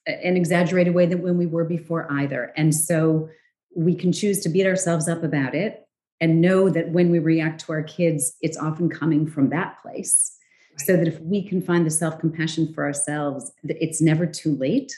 an 0.06 0.36
exaggerated 0.36 0.94
way 0.94 1.06
than 1.06 1.22
when 1.22 1.38
we 1.38 1.46
were 1.46 1.64
before 1.64 2.10
either. 2.10 2.52
And 2.56 2.74
so 2.74 3.28
we 3.74 3.94
can 3.94 4.12
choose 4.12 4.40
to 4.40 4.48
beat 4.48 4.66
ourselves 4.66 5.08
up 5.08 5.22
about 5.22 5.54
it 5.54 5.86
and 6.20 6.40
know 6.40 6.68
that 6.70 6.90
when 6.90 7.10
we 7.10 7.18
react 7.18 7.60
to 7.62 7.72
our 7.72 7.82
kids, 7.82 8.36
it's 8.40 8.56
often 8.56 8.88
coming 8.88 9.26
from 9.26 9.50
that 9.50 9.80
place. 9.82 10.36
Right. 10.72 10.86
So 10.86 10.96
that 10.96 11.08
if 11.08 11.20
we 11.20 11.42
can 11.42 11.60
find 11.60 11.84
the 11.84 11.90
self-compassion 11.90 12.72
for 12.72 12.84
ourselves, 12.84 13.52
it's 13.64 14.00
never 14.00 14.26
too 14.26 14.56
late 14.56 14.96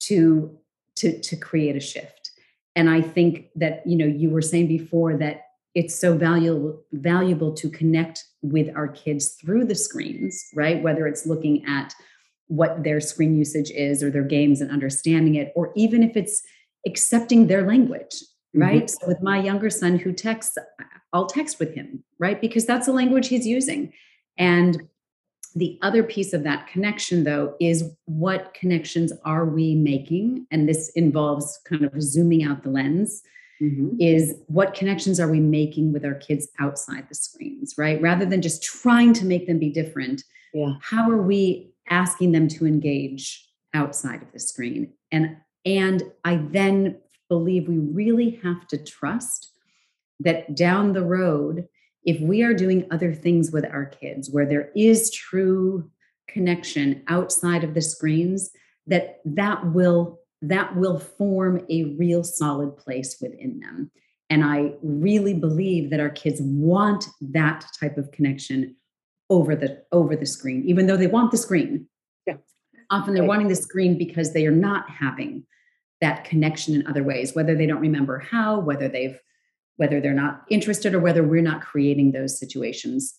to 0.00 0.58
to 0.96 1.20
to 1.20 1.36
create 1.36 1.76
a 1.76 1.80
shift. 1.80 2.15
And 2.76 2.88
I 2.88 3.00
think 3.00 3.48
that 3.56 3.82
you 3.86 3.96
know 3.96 4.06
you 4.06 4.30
were 4.30 4.42
saying 4.42 4.68
before 4.68 5.16
that 5.16 5.42
it's 5.74 5.98
so 5.98 6.16
valuable 6.16 6.82
valuable 6.92 7.52
to 7.54 7.68
connect 7.68 8.24
with 8.42 8.68
our 8.76 8.88
kids 8.88 9.36
through 9.40 9.64
the 9.64 9.74
screens, 9.74 10.46
right? 10.54 10.82
Whether 10.82 11.06
it's 11.06 11.26
looking 11.26 11.64
at 11.66 11.94
what 12.48 12.84
their 12.84 13.00
screen 13.00 13.36
usage 13.36 13.70
is 13.70 14.02
or 14.02 14.10
their 14.10 14.22
games 14.22 14.60
and 14.60 14.70
understanding 14.70 15.34
it, 15.34 15.52
or 15.56 15.72
even 15.74 16.02
if 16.02 16.16
it's 16.16 16.42
accepting 16.86 17.46
their 17.46 17.66
language, 17.66 18.14
mm-hmm. 18.54 18.60
right? 18.60 18.84
Mm-hmm. 18.84 19.02
So 19.02 19.08
with 19.08 19.22
my 19.22 19.40
younger 19.40 19.70
son 19.70 19.98
who 19.98 20.12
texts, 20.12 20.56
I'll 21.12 21.26
text 21.26 21.58
with 21.58 21.74
him, 21.74 22.04
right? 22.18 22.40
Because 22.40 22.66
that's 22.66 22.86
the 22.86 22.92
language 22.92 23.28
he's 23.28 23.46
using. 23.46 23.92
And 24.38 24.88
the 25.56 25.78
other 25.82 26.02
piece 26.02 26.32
of 26.32 26.44
that 26.44 26.68
connection, 26.68 27.24
though, 27.24 27.56
is 27.60 27.90
what 28.04 28.54
connections 28.54 29.12
are 29.24 29.46
we 29.46 29.74
making? 29.74 30.46
And 30.50 30.68
this 30.68 30.90
involves 30.90 31.58
kind 31.64 31.84
of 31.84 32.00
zooming 32.00 32.44
out 32.44 32.62
the 32.62 32.70
lens. 32.70 33.22
Mm-hmm. 33.60 33.96
Is 33.98 34.34
what 34.48 34.74
connections 34.74 35.18
are 35.18 35.30
we 35.30 35.40
making 35.40 35.94
with 35.94 36.04
our 36.04 36.14
kids 36.14 36.46
outside 36.60 37.08
the 37.08 37.14
screens, 37.14 37.72
right? 37.78 37.98
Rather 38.02 38.26
than 38.26 38.42
just 38.42 38.62
trying 38.62 39.14
to 39.14 39.24
make 39.24 39.46
them 39.46 39.58
be 39.58 39.70
different, 39.70 40.24
yeah. 40.52 40.74
how 40.82 41.10
are 41.10 41.22
we 41.22 41.72
asking 41.88 42.32
them 42.32 42.48
to 42.48 42.66
engage 42.66 43.48
outside 43.72 44.22
of 44.22 44.32
the 44.32 44.40
screen. 44.40 44.92
And 45.12 45.36
and 45.64 46.02
I 46.24 46.36
then 46.36 46.98
believe 47.28 47.68
we 47.68 47.78
really 47.78 48.40
have 48.42 48.66
to 48.68 48.78
trust 48.78 49.50
that 50.20 50.54
down 50.54 50.92
the 50.92 51.02
road, 51.02 51.68
if 52.06 52.20
we 52.20 52.42
are 52.42 52.54
doing 52.54 52.86
other 52.90 53.12
things 53.12 53.50
with 53.50 53.66
our 53.66 53.84
kids 53.84 54.30
where 54.30 54.46
there 54.46 54.70
is 54.74 55.10
true 55.10 55.90
connection 56.28 57.02
outside 57.08 57.64
of 57.64 57.74
the 57.74 57.82
screens, 57.82 58.50
that 58.86 59.20
that 59.24 59.72
will 59.72 60.20
that 60.42 60.76
will 60.76 60.98
form 60.98 61.66
a 61.68 61.96
real 61.98 62.22
solid 62.22 62.76
place 62.76 63.16
within 63.20 63.58
them. 63.58 63.90
And 64.30 64.44
I 64.44 64.74
really 64.82 65.34
believe 65.34 65.90
that 65.90 66.00
our 66.00 66.10
kids 66.10 66.40
want 66.40 67.06
that 67.20 67.66
type 67.78 67.96
of 67.96 68.12
connection 68.12 68.76
over 69.28 69.56
the 69.56 69.82
over 69.92 70.14
the 70.14 70.26
screen 70.26 70.62
even 70.66 70.86
though 70.86 70.96
they 70.96 71.08
want 71.08 71.32
the 71.32 71.36
screen 71.36 71.88
yeah 72.26 72.36
often 72.90 73.12
they're 73.12 73.24
right. 73.24 73.28
wanting 73.28 73.48
the 73.48 73.56
screen 73.56 73.98
because 73.98 74.32
they 74.32 74.46
are 74.46 74.52
not 74.52 74.88
having 74.88 75.44
that 76.00 76.24
connection 76.24 76.74
in 76.76 76.86
other 76.86 77.02
ways 77.02 77.34
whether 77.34 77.56
they 77.56 77.66
don't 77.66 77.80
remember 77.80 78.20
how 78.20 78.60
whether 78.60 78.88
they've 78.88 79.20
whether 79.76 80.00
they're 80.00 80.14
not 80.14 80.44
interested 80.48 80.94
or 80.94 81.00
whether 81.00 81.22
we're 81.22 81.42
not 81.42 81.60
creating 81.60 82.12
those 82.12 82.38
situations 82.38 83.14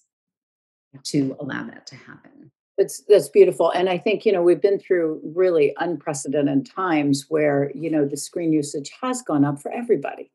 to 1.04 1.36
allow 1.40 1.64
that 1.64 1.86
to 1.88 1.96
happen. 1.96 2.52
That's 2.78 3.04
that's 3.08 3.30
beautiful. 3.30 3.72
And 3.72 3.90
i 3.90 3.98
think 3.98 4.26
you 4.26 4.32
know 4.32 4.42
we've 4.42 4.62
been 4.62 4.80
through 4.80 5.22
really 5.24 5.74
unprecedented 5.78 6.70
times 6.70 7.26
where 7.30 7.72
you 7.74 7.90
know 7.90 8.06
the 8.06 8.18
screen 8.18 8.54
usage 8.54 8.92
has 9.02 9.22
gone 9.22 9.46
up 9.46 9.62
for 9.62 9.72
everybody. 9.72 10.32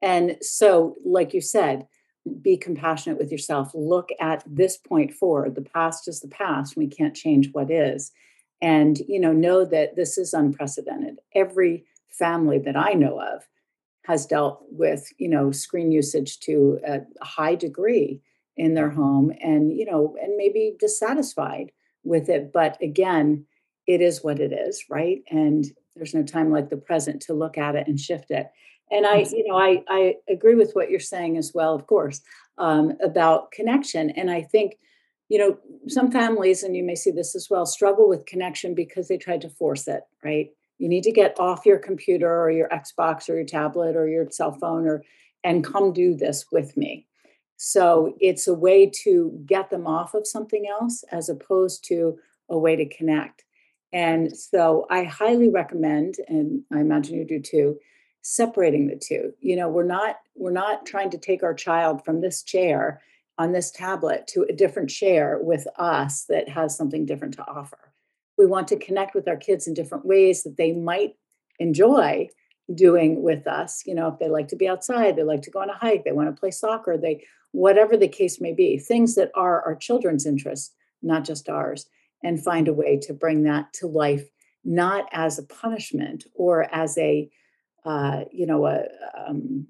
And 0.00 0.36
so 0.40 0.96
like 1.04 1.34
you 1.34 1.40
said 1.40 1.86
be 2.40 2.56
compassionate 2.56 3.18
with 3.18 3.32
yourself. 3.32 3.72
Look 3.74 4.10
at 4.20 4.44
this 4.46 4.76
point 4.76 5.12
forward. 5.12 5.56
The 5.56 5.60
past 5.62 6.06
is 6.06 6.20
the 6.20 6.28
past. 6.28 6.76
We 6.76 6.86
can't 6.86 7.16
change 7.16 7.48
what 7.50 7.68
is. 7.68 8.12
And 8.60 8.98
you 9.08 9.18
know 9.18 9.32
know 9.32 9.64
that 9.64 9.96
this 9.96 10.16
is 10.18 10.32
unprecedented. 10.32 11.18
Every 11.34 11.84
family 12.12 12.58
that 12.58 12.76
i 12.76 12.92
know 12.92 13.20
of 13.20 13.42
has 14.04 14.26
dealt 14.26 14.64
with 14.70 15.12
you 15.18 15.28
know 15.28 15.50
screen 15.50 15.92
usage 15.92 16.40
to 16.40 16.78
a 16.86 17.00
high 17.24 17.54
degree 17.54 18.20
in 18.56 18.74
their 18.74 18.90
home 18.90 19.32
and 19.40 19.72
you 19.72 19.84
know 19.84 20.16
and 20.20 20.36
maybe 20.36 20.74
dissatisfied 20.78 21.72
with 22.04 22.28
it 22.28 22.52
but 22.52 22.80
again 22.82 23.44
it 23.86 24.00
is 24.00 24.22
what 24.22 24.40
it 24.40 24.52
is 24.52 24.84
right 24.90 25.22
and 25.30 25.66
there's 25.94 26.14
no 26.14 26.22
time 26.22 26.50
like 26.50 26.70
the 26.70 26.76
present 26.76 27.20
to 27.20 27.34
look 27.34 27.58
at 27.58 27.74
it 27.74 27.86
and 27.86 28.00
shift 28.00 28.30
it 28.30 28.50
and 28.92 29.06
I, 29.06 29.20
you 29.30 29.48
know, 29.48 29.56
I 29.56 29.82
I 29.88 30.16
agree 30.28 30.54
with 30.54 30.72
what 30.74 30.90
you're 30.90 31.00
saying 31.00 31.38
as 31.38 31.52
well, 31.54 31.74
of 31.74 31.86
course, 31.86 32.20
um, 32.58 32.92
about 33.02 33.50
connection. 33.50 34.10
And 34.10 34.30
I 34.30 34.42
think, 34.42 34.76
you 35.30 35.38
know, 35.38 35.58
some 35.88 36.12
families, 36.12 36.62
and 36.62 36.76
you 36.76 36.84
may 36.84 36.94
see 36.94 37.10
this 37.10 37.34
as 37.34 37.48
well, 37.50 37.64
struggle 37.64 38.06
with 38.06 38.26
connection 38.26 38.74
because 38.74 39.08
they 39.08 39.16
tried 39.16 39.40
to 39.40 39.48
force 39.48 39.88
it. 39.88 40.02
Right? 40.22 40.50
You 40.82 40.88
need 40.88 41.04
to 41.04 41.12
get 41.12 41.38
off 41.38 41.64
your 41.64 41.78
computer 41.78 42.28
or 42.28 42.50
your 42.50 42.68
Xbox 42.68 43.30
or 43.30 43.36
your 43.36 43.44
tablet 43.44 43.94
or 43.94 44.08
your 44.08 44.28
cell 44.32 44.50
phone 44.50 44.84
or 44.84 45.04
and 45.44 45.64
come 45.64 45.92
do 45.92 46.16
this 46.16 46.46
with 46.50 46.76
me. 46.76 47.06
So 47.56 48.16
it's 48.18 48.48
a 48.48 48.54
way 48.54 48.90
to 49.04 49.40
get 49.46 49.70
them 49.70 49.86
off 49.86 50.14
of 50.14 50.26
something 50.26 50.66
else 50.68 51.04
as 51.12 51.28
opposed 51.28 51.84
to 51.84 52.18
a 52.50 52.58
way 52.58 52.74
to 52.74 52.88
connect. 52.88 53.44
And 53.92 54.36
so 54.36 54.86
I 54.90 55.04
highly 55.04 55.48
recommend, 55.48 56.16
and 56.26 56.62
I 56.72 56.80
imagine 56.80 57.16
you 57.16 57.24
do 57.24 57.38
too, 57.38 57.78
separating 58.22 58.88
the 58.88 58.96
two. 58.96 59.34
You 59.38 59.54
know, 59.54 59.68
we're 59.68 59.84
not 59.84 60.16
we're 60.34 60.50
not 60.50 60.84
trying 60.84 61.10
to 61.10 61.18
take 61.18 61.44
our 61.44 61.54
child 61.54 62.04
from 62.04 62.22
this 62.22 62.42
chair 62.42 63.02
on 63.38 63.52
this 63.52 63.70
tablet 63.70 64.26
to 64.28 64.46
a 64.50 64.52
different 64.52 64.90
chair 64.90 65.38
with 65.40 65.64
us 65.78 66.24
that 66.24 66.48
has 66.48 66.76
something 66.76 67.06
different 67.06 67.34
to 67.34 67.46
offer. 67.46 67.91
We 68.38 68.46
want 68.46 68.68
to 68.68 68.78
connect 68.78 69.14
with 69.14 69.28
our 69.28 69.36
kids 69.36 69.66
in 69.66 69.74
different 69.74 70.06
ways 70.06 70.42
that 70.42 70.56
they 70.56 70.72
might 70.72 71.14
enjoy 71.58 72.28
doing 72.74 73.22
with 73.22 73.46
us. 73.46 73.82
You 73.86 73.94
know, 73.94 74.08
if 74.08 74.18
they 74.18 74.28
like 74.28 74.48
to 74.48 74.56
be 74.56 74.68
outside, 74.68 75.16
they 75.16 75.22
like 75.22 75.42
to 75.42 75.50
go 75.50 75.60
on 75.60 75.70
a 75.70 75.74
hike, 75.74 76.04
they 76.04 76.12
want 76.12 76.34
to 76.34 76.40
play 76.40 76.50
soccer, 76.50 76.96
they 76.96 77.24
whatever 77.52 77.96
the 77.96 78.08
case 78.08 78.40
may 78.40 78.52
be, 78.52 78.78
things 78.78 79.14
that 79.14 79.30
are 79.34 79.62
our 79.62 79.76
children's 79.76 80.26
interests, 80.26 80.74
not 81.02 81.24
just 81.24 81.48
ours, 81.48 81.86
and 82.22 82.42
find 82.42 82.66
a 82.66 82.72
way 82.72 82.98
to 82.98 83.12
bring 83.12 83.42
that 83.42 83.72
to 83.74 83.86
life, 83.86 84.26
not 84.64 85.06
as 85.12 85.38
a 85.38 85.42
punishment 85.42 86.24
or 86.34 86.72
as 86.74 86.96
a, 86.96 87.30
uh, 87.84 88.22
you 88.32 88.46
know, 88.46 88.66
a, 88.66 88.84
um, 89.18 89.66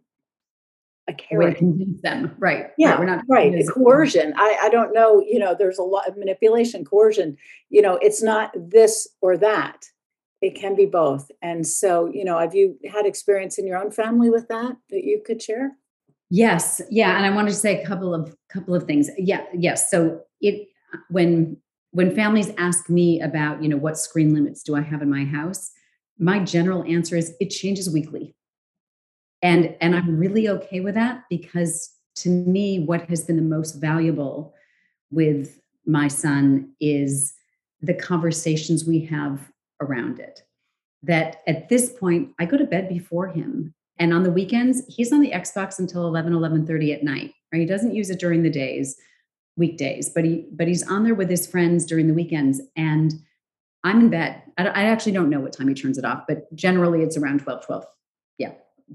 a 1.08 1.14
carrot. 1.14 1.56
Convince 1.56 2.00
them, 2.02 2.34
right? 2.38 2.66
Yeah, 2.78 2.90
right. 2.90 2.98
We're 3.00 3.06
not 3.06 3.24
right. 3.28 3.54
Coercion. 3.68 4.34
I, 4.36 4.58
I 4.62 4.68
don't 4.68 4.94
know. 4.94 5.20
You 5.20 5.38
know, 5.38 5.54
there's 5.58 5.78
a 5.78 5.82
lot 5.82 6.08
of 6.08 6.16
manipulation, 6.16 6.84
coercion. 6.84 7.36
You 7.70 7.82
know, 7.82 7.98
it's 8.00 8.22
not 8.22 8.52
this 8.54 9.08
or 9.20 9.36
that. 9.38 9.86
It 10.40 10.54
can 10.56 10.74
be 10.74 10.86
both. 10.86 11.30
And 11.40 11.66
so, 11.66 12.10
you 12.12 12.24
know, 12.24 12.38
have 12.38 12.54
you 12.54 12.76
had 12.90 13.06
experience 13.06 13.58
in 13.58 13.66
your 13.66 13.78
own 13.78 13.90
family 13.92 14.28
with 14.28 14.48
that 14.48 14.76
that 14.90 15.04
you 15.04 15.22
could 15.24 15.40
share? 15.40 15.72
Yes, 16.30 16.80
yeah, 16.90 17.16
and 17.16 17.26
I 17.26 17.30
wanted 17.30 17.50
to 17.50 17.56
say 17.56 17.82
a 17.82 17.86
couple 17.86 18.14
of 18.14 18.34
couple 18.50 18.74
of 18.74 18.84
things. 18.84 19.10
Yeah, 19.18 19.44
yes. 19.54 19.90
So 19.90 20.22
it 20.40 20.68
when 21.10 21.58
when 21.90 22.14
families 22.14 22.50
ask 22.56 22.88
me 22.88 23.20
about, 23.20 23.62
you 23.62 23.68
know, 23.68 23.76
what 23.76 23.98
screen 23.98 24.34
limits 24.34 24.62
do 24.62 24.74
I 24.74 24.80
have 24.80 25.02
in 25.02 25.10
my 25.10 25.24
house, 25.24 25.70
my 26.18 26.38
general 26.38 26.84
answer 26.84 27.16
is 27.16 27.34
it 27.38 27.50
changes 27.50 27.92
weekly. 27.92 28.34
And 29.42 29.76
and 29.80 29.94
I'm 29.94 30.18
really 30.18 30.48
okay 30.48 30.80
with 30.80 30.94
that 30.94 31.24
because 31.28 31.90
to 32.16 32.28
me 32.28 32.78
what 32.80 33.08
has 33.08 33.24
been 33.24 33.36
the 33.36 33.42
most 33.42 33.72
valuable 33.74 34.54
with 35.10 35.60
my 35.84 36.08
son 36.08 36.72
is 36.80 37.34
the 37.80 37.94
conversations 37.94 38.84
we 38.84 39.00
have 39.06 39.50
around 39.80 40.20
it. 40.20 40.42
That 41.02 41.42
at 41.48 41.68
this 41.68 41.92
point 41.92 42.30
I 42.38 42.46
go 42.46 42.56
to 42.56 42.64
bed 42.64 42.88
before 42.88 43.26
him 43.26 43.74
and 43.98 44.12
on 44.12 44.22
the 44.22 44.32
weekends, 44.32 44.82
he's 44.88 45.12
on 45.12 45.20
the 45.20 45.30
Xbox 45.30 45.78
until 45.78 46.06
11, 46.06 46.32
11:30 46.32 46.92
at 46.92 47.04
night. 47.04 47.32
Right? 47.52 47.60
He 47.60 47.66
doesn't 47.66 47.94
use 47.94 48.10
it 48.10 48.18
during 48.18 48.42
the 48.42 48.50
days, 48.50 48.96
weekdays, 49.56 50.10
but 50.10 50.24
he 50.24 50.46
but 50.52 50.66
he's 50.66 50.88
on 50.88 51.04
there 51.04 51.14
with 51.14 51.30
his 51.30 51.46
friends 51.46 51.86
during 51.86 52.08
the 52.08 52.14
weekends. 52.14 52.60
And 52.76 53.12
I'm 53.84 54.00
in 54.00 54.10
bed. 54.10 54.42
I, 54.58 54.66
I 54.66 54.82
actually 54.84 55.12
don't 55.12 55.30
know 55.30 55.40
what 55.40 55.52
time 55.52 55.68
he 55.68 55.74
turns 55.74 55.98
it 55.98 56.04
off, 56.04 56.24
but 56.26 56.52
generally 56.54 57.02
it's 57.02 57.16
around 57.16 57.40
12, 57.40 57.64
12. 57.64 57.84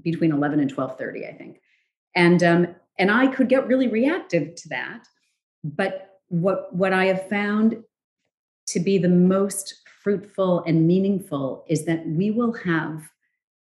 Between 0.02 0.32
11 0.32 0.60
and 0.60 0.74
12:30, 0.74 1.28
I 1.28 1.32
think. 1.32 1.60
And 2.14 2.42
um, 2.42 2.74
and 2.98 3.10
I 3.10 3.28
could 3.28 3.48
get 3.48 3.66
really 3.66 3.88
reactive 3.88 4.54
to 4.54 4.68
that. 4.70 5.06
But 5.64 6.20
what 6.28 6.74
what 6.74 6.92
I 6.92 7.06
have 7.06 7.28
found 7.28 7.82
to 8.68 8.80
be 8.80 8.98
the 8.98 9.08
most 9.08 9.74
fruitful 10.02 10.62
and 10.66 10.86
meaningful 10.86 11.64
is 11.68 11.84
that 11.86 12.06
we 12.06 12.30
will 12.30 12.52
have 12.52 13.08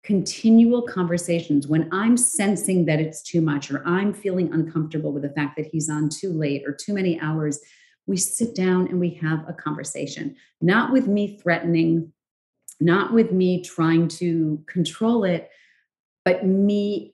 continual 0.03 0.83
conversations 0.83 1.67
when 1.67 1.89
I'm 1.91 2.15
sensing 2.15 2.85
that 2.85 2.99
it's 2.99 3.23
too 3.23 3.41
much 3.41 3.71
or 3.71 3.81
I'm 3.87 4.13
feeling 4.13 4.53
uncomfortable 4.53 5.11
with 5.11 5.23
the 5.23 5.31
fact 5.31 5.57
that 5.57 5.65
he's 5.65 5.89
on 5.89 6.09
too 6.09 6.31
late 6.31 6.63
or 6.65 6.71
too 6.71 6.93
many 6.93 7.19
hours, 7.19 7.59
we 8.05 8.17
sit 8.17 8.55
down 8.55 8.87
and 8.87 8.99
we 8.99 9.09
have 9.21 9.43
a 9.49 9.53
conversation, 9.53 10.35
not 10.61 10.91
with 10.91 11.07
me 11.07 11.39
threatening, 11.39 12.13
not 12.79 13.13
with 13.13 13.31
me 13.31 13.63
trying 13.63 14.07
to 14.09 14.63
control 14.67 15.23
it, 15.23 15.49
but 16.25 16.45
me 16.45 17.13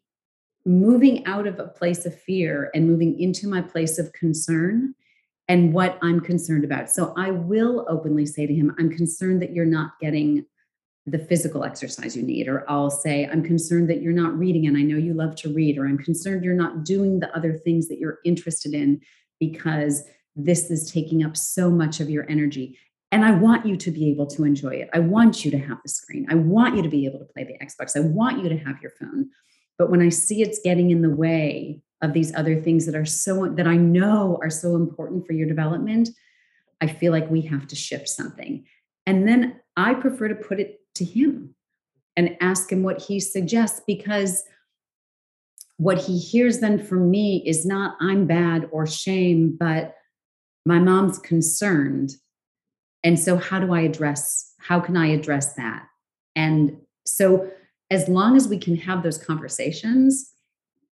moving 0.66 1.26
out 1.26 1.46
of 1.46 1.60
a 1.60 1.68
place 1.68 2.06
of 2.06 2.20
fear 2.20 2.72
and 2.74 2.88
moving 2.88 3.20
into 3.20 3.48
my 3.48 3.62
place 3.62 4.00
of 4.00 4.12
concern 4.14 4.96
and 5.48 5.74
what 5.74 6.00
I'm 6.02 6.22
concerned 6.22 6.64
about. 6.64 6.90
So 6.90 7.14
I 7.18 7.32
will 7.32 7.86
openly 7.90 8.26
say 8.26 8.48
to 8.48 8.54
him, 8.54 8.74
I'm 8.80 8.90
concerned 8.90 9.42
that 9.42 9.54
you're 9.54 9.66
not 9.66 10.00
getting 10.00 10.46
the 11.08 11.20
physical 11.20 11.64
exercise 11.64 12.16
you 12.16 12.22
need 12.22 12.48
or 12.48 12.64
i'll 12.70 12.92
say 12.92 13.28
i'm 13.32 13.44
concerned 13.44 13.90
that 13.90 14.02
you're 14.02 14.14
not 14.14 14.38
reading 14.38 14.68
and 14.68 14.78
i 14.78 14.82
know 14.82 14.98
you 14.98 15.14
love 15.14 15.36
to 15.36 15.52
read 15.52 15.78
or 15.78 15.88
i'm 15.88 15.98
concerned 15.98 16.44
you're 16.44 16.54
not 16.54 16.84
doing 16.86 17.20
the 17.20 17.36
other 17.36 17.54
things 17.54 17.88
that 17.88 17.98
you're 17.98 18.20
interested 18.24 18.74
in 18.74 19.02
because 19.40 20.04
this 20.36 20.70
is 20.70 20.92
taking 20.92 21.24
up 21.24 21.36
so 21.36 21.72
much 21.72 22.00
of 22.00 22.10
your 22.10 22.30
energy 22.30 22.78
and 23.12 23.26
i 23.26 23.32
want 23.32 23.66
you 23.66 23.76
to 23.76 23.92
be 23.92 24.10
able 24.10 24.28
to 24.28 24.44
enjoy 24.44 24.76
it. 24.76 24.90
I 24.94 25.00
want 25.00 25.44
you 25.44 25.52
to 25.52 25.60
have 25.60 25.80
the 25.84 25.90
screen. 25.90 26.28
I 26.30 26.36
want 26.36 26.76
you 26.76 26.82
to 26.82 26.90
be 26.90 27.06
able 27.06 27.20
to 27.20 27.26
play 27.26 27.44
the 27.44 27.66
xbox. 27.66 27.96
I 27.96 28.02
want 28.02 28.44
you 28.44 28.50
to 28.50 28.58
have 28.58 28.82
your 28.82 28.92
phone. 28.92 29.30
But 29.78 29.90
when 29.90 30.02
i 30.02 30.10
see 30.10 30.42
it's 30.42 30.62
getting 30.64 30.92
in 30.92 31.02
the 31.02 31.10
way 31.10 31.82
of 32.02 32.14
these 32.14 32.34
other 32.36 32.60
things 32.62 32.86
that 32.86 32.96
are 32.96 33.06
so 33.06 33.48
that 33.48 33.68
i 33.68 33.76
know 33.76 34.40
are 34.42 34.50
so 34.50 34.76
important 34.76 35.26
for 35.26 35.34
your 35.34 35.48
development 35.48 36.10
i 36.82 36.88
feel 36.88 37.12
like 37.12 37.30
we 37.30 37.42
have 37.42 37.68
to 37.68 37.76
shift 37.76 38.08
something. 38.08 38.66
And 39.06 39.28
then 39.28 39.60
i 39.76 39.94
prefer 39.94 40.28
to 40.28 40.36
put 40.36 40.60
it 40.60 40.80
to 40.96 41.06
him 41.06 41.56
and 42.18 42.38
ask 42.42 42.72
him 42.72 42.84
what 42.84 43.02
he 43.02 43.20
suggests 43.20 43.82
because 43.88 44.44
what 45.78 45.98
he 45.98 46.20
hears 46.20 46.60
then 46.60 46.78
from 46.78 47.10
me 47.10 47.44
is 47.46 47.66
not 47.66 47.98
I'm 48.00 48.28
bad 48.28 48.70
or 48.72 48.86
shame, 48.86 49.58
but 49.60 49.96
my 50.64 50.78
mom's 50.78 51.18
concerned. 51.18 52.12
And 53.04 53.20
so, 53.20 53.38
how 53.38 53.60
do 53.60 53.74
I 53.74 53.82
address, 53.82 54.54
how 54.60 54.80
can 54.80 54.96
I 54.96 55.08
address 55.08 55.54
that? 55.54 55.84
And 56.36 56.78
so, 57.06 57.50
as 57.90 58.08
long 58.08 58.38
as 58.38 58.48
we 58.48 58.58
can 58.58 58.76
have 58.78 59.04
those 59.04 59.18
conversations, 59.18 60.32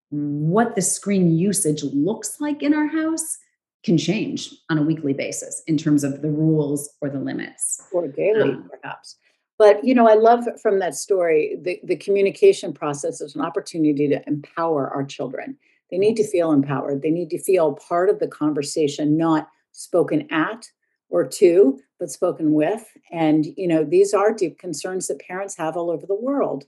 what 0.09 0.75
the 0.75 0.81
screen 0.81 1.37
usage 1.37 1.83
looks 1.83 2.39
like 2.39 2.63
in 2.63 2.73
our 2.73 2.87
house 2.87 3.37
can 3.83 3.97
change 3.97 4.53
on 4.69 4.77
a 4.77 4.81
weekly 4.81 5.13
basis 5.13 5.61
in 5.67 5.77
terms 5.77 6.03
of 6.03 6.21
the 6.21 6.29
rules 6.29 6.89
or 7.01 7.09
the 7.09 7.19
limits. 7.19 7.81
Or 7.91 8.07
daily, 8.07 8.51
um, 8.51 8.69
perhaps. 8.69 9.17
But 9.57 9.83
you 9.83 9.93
know, 9.93 10.07
I 10.07 10.15
love 10.15 10.45
from 10.61 10.79
that 10.79 10.95
story 10.95 11.57
the, 11.61 11.79
the 11.83 11.95
communication 11.95 12.73
process 12.73 13.21
is 13.21 13.35
an 13.35 13.41
opportunity 13.41 14.07
to 14.07 14.21
empower 14.27 14.89
our 14.89 15.03
children. 15.03 15.57
They 15.91 15.97
need 15.97 16.15
to 16.17 16.27
feel 16.27 16.51
empowered. 16.51 17.01
They 17.01 17.11
need 17.11 17.29
to 17.29 17.39
feel 17.39 17.73
part 17.73 18.09
of 18.09 18.19
the 18.19 18.27
conversation, 18.27 19.17
not 19.17 19.47
spoken 19.71 20.27
at 20.31 20.69
or 21.09 21.25
to, 21.25 21.79
but 21.99 22.11
spoken 22.11 22.53
with. 22.53 22.85
And 23.11 23.45
you 23.57 23.67
know, 23.67 23.83
these 23.83 24.13
are 24.13 24.33
deep 24.33 24.59
concerns 24.59 25.07
that 25.07 25.19
parents 25.19 25.57
have 25.57 25.77
all 25.77 25.89
over 25.89 26.05
the 26.05 26.15
world. 26.15 26.65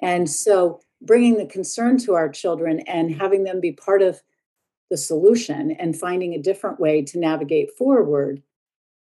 And 0.00 0.28
so 0.30 0.80
bringing 1.00 1.38
the 1.38 1.46
concern 1.46 1.98
to 1.98 2.14
our 2.14 2.28
children 2.28 2.80
and 2.80 3.14
having 3.14 3.44
them 3.44 3.60
be 3.60 3.72
part 3.72 4.02
of 4.02 4.22
the 4.90 4.96
solution 4.96 5.72
and 5.72 5.98
finding 5.98 6.34
a 6.34 6.42
different 6.42 6.80
way 6.80 7.02
to 7.02 7.18
navigate 7.18 7.70
forward 7.76 8.42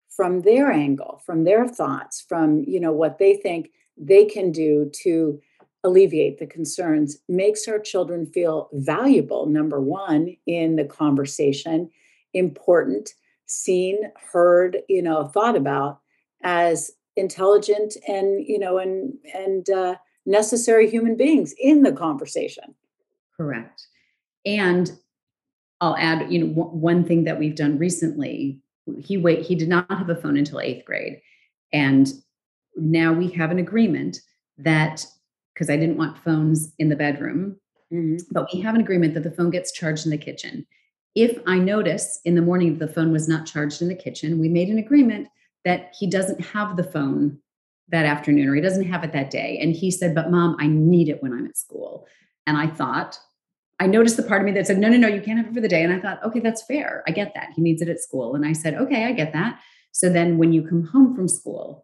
from 0.10 0.42
their 0.42 0.72
angle 0.72 1.22
from 1.26 1.44
their 1.44 1.68
thoughts 1.68 2.24
from 2.28 2.64
you 2.66 2.80
know 2.80 2.92
what 2.92 3.18
they 3.18 3.36
think 3.36 3.70
they 3.98 4.26
can 4.26 4.52
do 4.52 4.90
to 4.94 5.40
alleviate 5.84 6.40
the 6.40 6.48
concerns 6.48 7.18
makes 7.28 7.68
our 7.68 7.80
children 7.80 8.26
feel 8.26 8.70
valuable 8.74 9.46
number 9.46 9.80
one 9.80 10.36
in 10.48 10.76
the 10.76 10.86
conversation 10.86 11.90
important 12.34 13.14
seen 13.48 13.98
heard 14.32 14.78
you 14.90 15.02
know 15.02 15.26
thought 15.26 15.56
about 15.56 16.00
as 16.44 16.92
intelligent 17.16 17.96
and 18.08 18.46
you 18.46 18.60
know 18.60 18.78
and 18.78 19.14
and 19.34 19.70
uh, 19.70 19.96
necessary 20.26 20.90
human 20.90 21.16
beings 21.16 21.54
in 21.60 21.84
the 21.84 21.92
conversation. 21.92 22.76
Correct. 23.38 23.88
And 24.46 24.92
i'll 25.82 25.96
add 25.98 26.32
you 26.32 26.40
know 26.40 26.48
one 26.48 27.04
thing 27.04 27.24
that 27.24 27.40
we've 27.40 27.56
done 27.56 27.78
recently 27.78 28.60
he 29.00 29.18
wait 29.18 29.42
he 29.42 29.56
did 29.56 29.70
not 29.70 29.90
have 29.90 30.10
a 30.10 30.16
phone 30.16 30.38
until 30.38 30.60
eighth 30.60 30.86
grade 30.86 31.22
and 31.74 32.14
now 32.76 33.14
we 33.14 33.30
have 33.30 33.52
an 33.52 33.60
agreement 33.60 34.20
that 34.58 35.06
because 35.54 35.70
i 35.70 35.78
didn't 35.78 35.98
want 35.98 36.18
phones 36.18 36.74
in 36.80 36.90
the 36.90 36.96
bedroom 36.96 37.58
mm-hmm. 37.92 38.18
but 38.32 38.48
we 38.54 38.62
have 38.62 38.76
an 38.76 38.82
agreement 38.82 39.14
that 39.14 39.24
the 39.24 39.32
phone 39.32 39.50
gets 39.50 39.72
charged 39.72 40.06
in 40.06 40.12
the 40.12 40.18
kitchen 40.18 40.66
if 41.16 41.40
i 41.48 41.58
notice 41.58 42.20
in 42.26 42.36
the 42.36 42.42
morning 42.42 42.78
the 42.78 42.88
phone 42.88 43.12
was 43.12 43.28
not 43.28 43.46
charged 43.46 43.82
in 43.82 43.88
the 43.88 43.96
kitchen 43.96 44.40
we 44.40 44.50
made 44.50 44.70
an 44.70 44.78
agreement 44.78 45.28
that 45.64 45.94
he 45.98 46.08
doesn't 46.08 46.42
have 46.42 46.78
the 46.78 46.84
phone 46.84 47.38
that 47.90 48.06
afternoon 48.06 48.48
or 48.48 48.56
he 48.56 48.62
doesn't 48.62 48.86
have 48.86 49.04
it 49.04 49.14
that 49.14 49.32
day 49.32 49.58
and 49.62 49.76
he 49.76 49.90
said 49.90 50.14
but 50.14 50.32
mom 50.32 50.56
i 50.60 50.68
need 50.68 51.10
it 51.10 51.22
when 51.22 51.34
i'm 51.34 51.46
at 51.46 51.58
school 51.58 52.08
and 52.46 52.58
i 52.58 52.68
thought 52.68 53.20
I 53.80 53.88
noticed 53.88 54.18
the 54.18 54.24
part 54.24 54.42
of 54.42 54.46
me 54.46 54.54
that 54.54 54.68
said, 54.68 54.78
no, 54.78 54.88
no, 54.88 54.98
no, 54.98 55.08
you 55.08 55.22
can't 55.22 55.38
have 55.38 55.48
it 55.48 55.54
for 55.54 55.60
the 55.60 55.68
day. 55.68 55.84
And 55.84 55.92
I 55.92 56.00
thought, 56.00 56.24
okay, 56.24 56.40
that's 56.40 56.64
fair. 56.64 57.04
I 57.08 57.12
get 57.12 57.34
that. 57.36 57.50
He 57.56 57.62
needs 57.62 57.82
it 57.82 57.90
at 57.90 58.00
school. 58.00 58.36
And 58.36 58.46
I 58.46 58.54
said, 58.54 58.76
okay, 58.76 59.06
I 59.06 59.12
get 59.12 59.34
that. 59.34 59.60
So 59.92 60.10
then 60.10 60.38
when 60.38 60.54
you 60.54 60.66
come 60.66 60.86
home 60.86 61.14
from 61.14 61.28
school, 61.28 61.84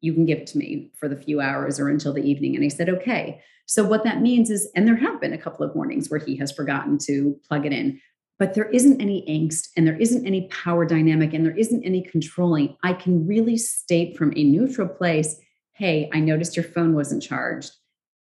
you 0.00 0.14
can 0.14 0.24
give 0.24 0.38
it 0.38 0.46
to 0.48 0.58
me 0.58 0.90
for 0.98 1.08
the 1.08 1.16
few 1.16 1.40
hours 1.40 1.78
or 1.78 1.88
until 1.88 2.12
the 2.12 2.22
evening. 2.22 2.54
And 2.54 2.64
he 2.64 2.70
said, 2.70 2.88
okay. 2.88 3.40
So 3.66 3.84
what 3.84 4.04
that 4.04 4.22
means 4.22 4.50
is, 4.50 4.70
and 4.74 4.86
there 4.86 4.96
have 4.96 5.20
been 5.20 5.32
a 5.32 5.38
couple 5.38 5.66
of 5.66 5.74
mornings 5.74 6.08
where 6.08 6.20
he 6.20 6.36
has 6.36 6.52
forgotten 6.52 6.98
to 7.06 7.38
plug 7.46 7.66
it 7.66 7.72
in, 7.72 8.00
but 8.38 8.54
there 8.54 8.68
isn't 8.70 9.00
any 9.00 9.24
angst 9.28 9.68
and 9.76 9.86
there 9.86 9.96
isn't 9.96 10.26
any 10.26 10.48
power 10.48 10.84
dynamic 10.84 11.32
and 11.32 11.44
there 11.44 11.56
isn't 11.56 11.84
any 11.84 12.02
controlling. 12.02 12.76
I 12.82 12.92
can 12.92 13.26
really 13.26 13.56
state 13.56 14.16
from 14.16 14.32
a 14.36 14.44
neutral 14.44 14.88
place, 14.88 15.40
hey, 15.72 16.10
I 16.12 16.20
noticed 16.20 16.56
your 16.56 16.64
phone 16.64 16.94
wasn't 16.94 17.22
charged. 17.22 17.72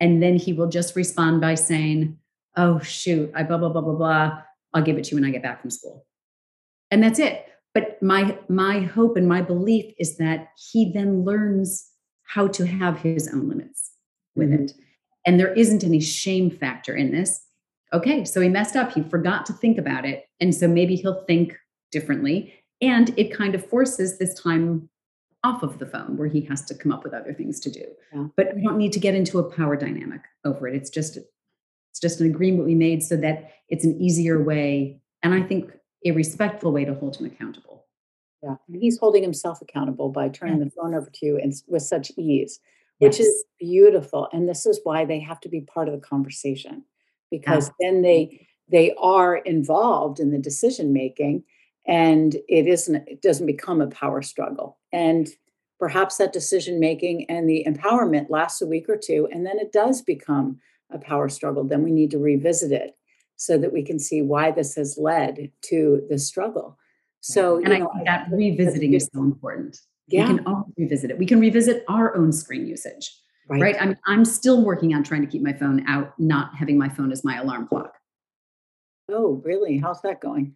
And 0.01 0.23
then 0.23 0.37
he 0.37 0.53
will 0.53 0.69
just 0.69 0.97
respond 0.97 1.41
by 1.41 1.57
saying, 1.57 2.19
oh, 2.57 2.79
shoot, 2.81 3.31
I 3.35 3.43
blah, 3.43 3.59
blah, 3.59 3.69
blah, 3.69 3.83
blah, 3.83 3.95
blah. 3.95 4.43
I'll 4.73 4.83
give 4.83 4.97
it 4.97 5.05
to 5.05 5.11
you 5.11 5.21
when 5.21 5.29
I 5.29 5.33
get 5.33 5.43
back 5.43 5.61
from 5.61 5.71
school. 5.71 6.07
And 6.91 7.03
that's 7.03 7.19
it. 7.19 7.47
But 7.75 8.03
my 8.03 8.39
my 8.49 8.81
hope 8.81 9.17
and 9.17 9.29
my 9.29 9.43
belief 9.43 9.95
is 9.99 10.17
that 10.17 10.49
he 10.57 10.91
then 10.93 11.25
learns 11.25 11.87
how 12.25 12.49
to 12.49 12.67
have 12.67 12.99
his 12.99 13.29
own 13.29 13.49
limits 13.49 13.93
with 14.35 14.51
mm-hmm. 14.51 14.65
it. 14.65 14.73
And 15.27 15.39
there 15.39 15.53
isn't 15.53 15.85
any 15.85 16.01
shame 16.01 16.51
factor 16.51 16.95
in 16.95 17.13
this. 17.13 17.41
Okay, 17.93 18.25
so 18.25 18.41
he 18.41 18.49
messed 18.49 18.77
up. 18.77 18.93
He 18.93 19.03
forgot 19.03 19.47
to 19.47 19.53
think 19.53 19.79
about 19.79 20.05
it. 20.05 20.29
And 20.41 20.55
so 20.55 20.69
maybe 20.69 20.95
he'll 20.95 21.25
think 21.25 21.57
differently. 21.91 22.55
And 22.81 23.13
it 23.19 23.33
kind 23.35 23.55
of 23.55 23.65
forces 23.67 24.19
this 24.19 24.35
time 24.35 24.89
off 25.45 25.63
of 25.63 25.79
the 25.79 25.87
phone 25.87 26.17
where 26.17 26.29
he 26.29 26.41
has 26.43 26.65
to 26.67 26.75
come 26.75 26.93
up 26.93 27.05
with 27.05 27.15
other 27.15 27.33
things 27.33 27.61
to 27.61 27.71
do. 27.71 27.85
Yeah. 28.13 28.27
But 28.37 28.55
we 28.55 28.63
don't 28.63 28.79
need 28.79 28.93
to 28.93 29.01
get 29.01 29.15
into 29.15 29.39
a 29.39 29.45
power 29.45 29.77
dynamic 29.77 30.21
over 30.45 30.69
it. 30.69 30.75
It's 30.75 30.91
just 30.91 31.17
it's 31.17 32.01
just 32.01 32.21
an 32.21 32.27
agreement 32.27 32.67
we 32.67 32.75
made 32.75 33.03
so 33.03 33.17
that 33.17 33.53
it's 33.69 33.85
an 33.85 34.01
easier 34.01 34.43
way 34.43 35.01
and 35.23 35.35
I 35.35 35.43
think 35.43 35.73
a 36.05 36.13
respectful 36.13 36.73
way 36.73 36.85
to 36.85 36.95
hold 36.95 37.17
him 37.17 37.27
accountable. 37.27 37.87
Yeah, 38.43 38.55
he's 38.73 38.99
holding 38.99 39.23
himself 39.23 39.61
accountable 39.61 40.11
by 40.11 40.29
turning 40.29 40.59
yeah. 40.59 40.65
the 40.65 40.71
phone 40.71 40.95
over 40.95 41.11
to 41.11 41.27
you 41.27 41.39
and 41.39 41.53
with 41.67 41.83
such 41.83 42.13
ease, 42.17 42.61
which 42.99 43.19
yes. 43.19 43.27
is 43.27 43.45
beautiful. 43.59 44.29
And 44.33 44.49
this 44.49 44.65
is 44.65 44.81
why 44.85 45.05
they 45.05 45.19
have 45.21 45.41
to 45.41 45.49
be 45.49 45.63
part 45.63 45.89
of 45.89 45.95
the 45.95 46.07
conversation 46.07 46.85
because 47.31 47.71
yeah. 47.81 47.91
then 47.91 48.03
they 48.03 48.47
they 48.71 48.95
are 48.99 49.37
involved 49.37 50.21
in 50.21 50.31
the 50.31 50.39
decision 50.39 50.93
making 50.93 51.45
and 51.87 52.37
it 52.49 52.67
isn't 52.67 52.97
it 53.09 53.23
doesn't 53.23 53.47
become 53.47 53.81
a 53.81 53.89
power 53.89 54.23
struggle. 54.23 54.79
And 54.93 55.29
perhaps 55.79 56.17
that 56.17 56.33
decision 56.33 56.81
making 56.81 57.29
and 57.31 57.49
the 57.49 57.65
empowerment 57.67 58.31
lasts 58.31 58.61
a 58.61 58.67
week 58.67 58.89
or 58.89 58.97
two 58.97 59.29
and 59.33 59.47
then 59.47 59.59
it 59.59 59.73
does 59.73 60.03
become 60.03 60.59
a 60.91 60.99
power 60.99 61.29
struggle. 61.29 61.65
Then 61.65 61.83
we 61.83 61.91
need 61.91 62.11
to 62.13 62.19
revisit 62.19 62.73
it 62.73 62.97
so 63.37 63.57
that 63.59 63.73
we 63.73 63.83
can 63.83 63.99
see 63.99 64.21
why 64.21 64.51
this 64.51 64.75
has 64.75 64.99
led 64.99 65.51
to 65.63 66.03
this 66.11 66.27
struggle. 66.27 66.77
So 67.21 67.59
and 67.59 67.73
i 67.73 67.79
know, 67.79 67.91
think 67.95 68.07
that 68.07 68.29
revisiting 68.31 68.95
is 68.95 69.09
so 69.13 69.21
important. 69.21 69.81
Yeah. 70.09 70.23
we 70.23 70.37
can 70.37 70.47
all 70.47 70.67
revisit 70.77 71.11
it. 71.11 71.19
We 71.19 71.27
can 71.27 71.41
revisit 71.41 71.85
our 71.89 72.17
own 72.17 72.33
screen 72.33 72.67
usage 72.67 73.13
right, 73.49 73.61
right? 73.61 73.77
I'm, 73.81 73.97
I'm 74.07 74.25
still 74.25 74.65
working 74.65 74.95
on 74.95 75.03
trying 75.03 75.23
to 75.23 75.27
keep 75.27 75.43
my 75.43 75.53
phone 75.53 75.85
out 75.89 76.15
not 76.19 76.55
having 76.55 76.79
my 76.79 76.89
phone 76.89 77.13
as 77.13 77.25
my 77.25 77.39
alarm 77.39 77.67
clock 77.69 77.95
oh 79.11 79.41
really 79.45 79.79
how's 79.79 80.01
that 80.03 80.21
going 80.21 80.55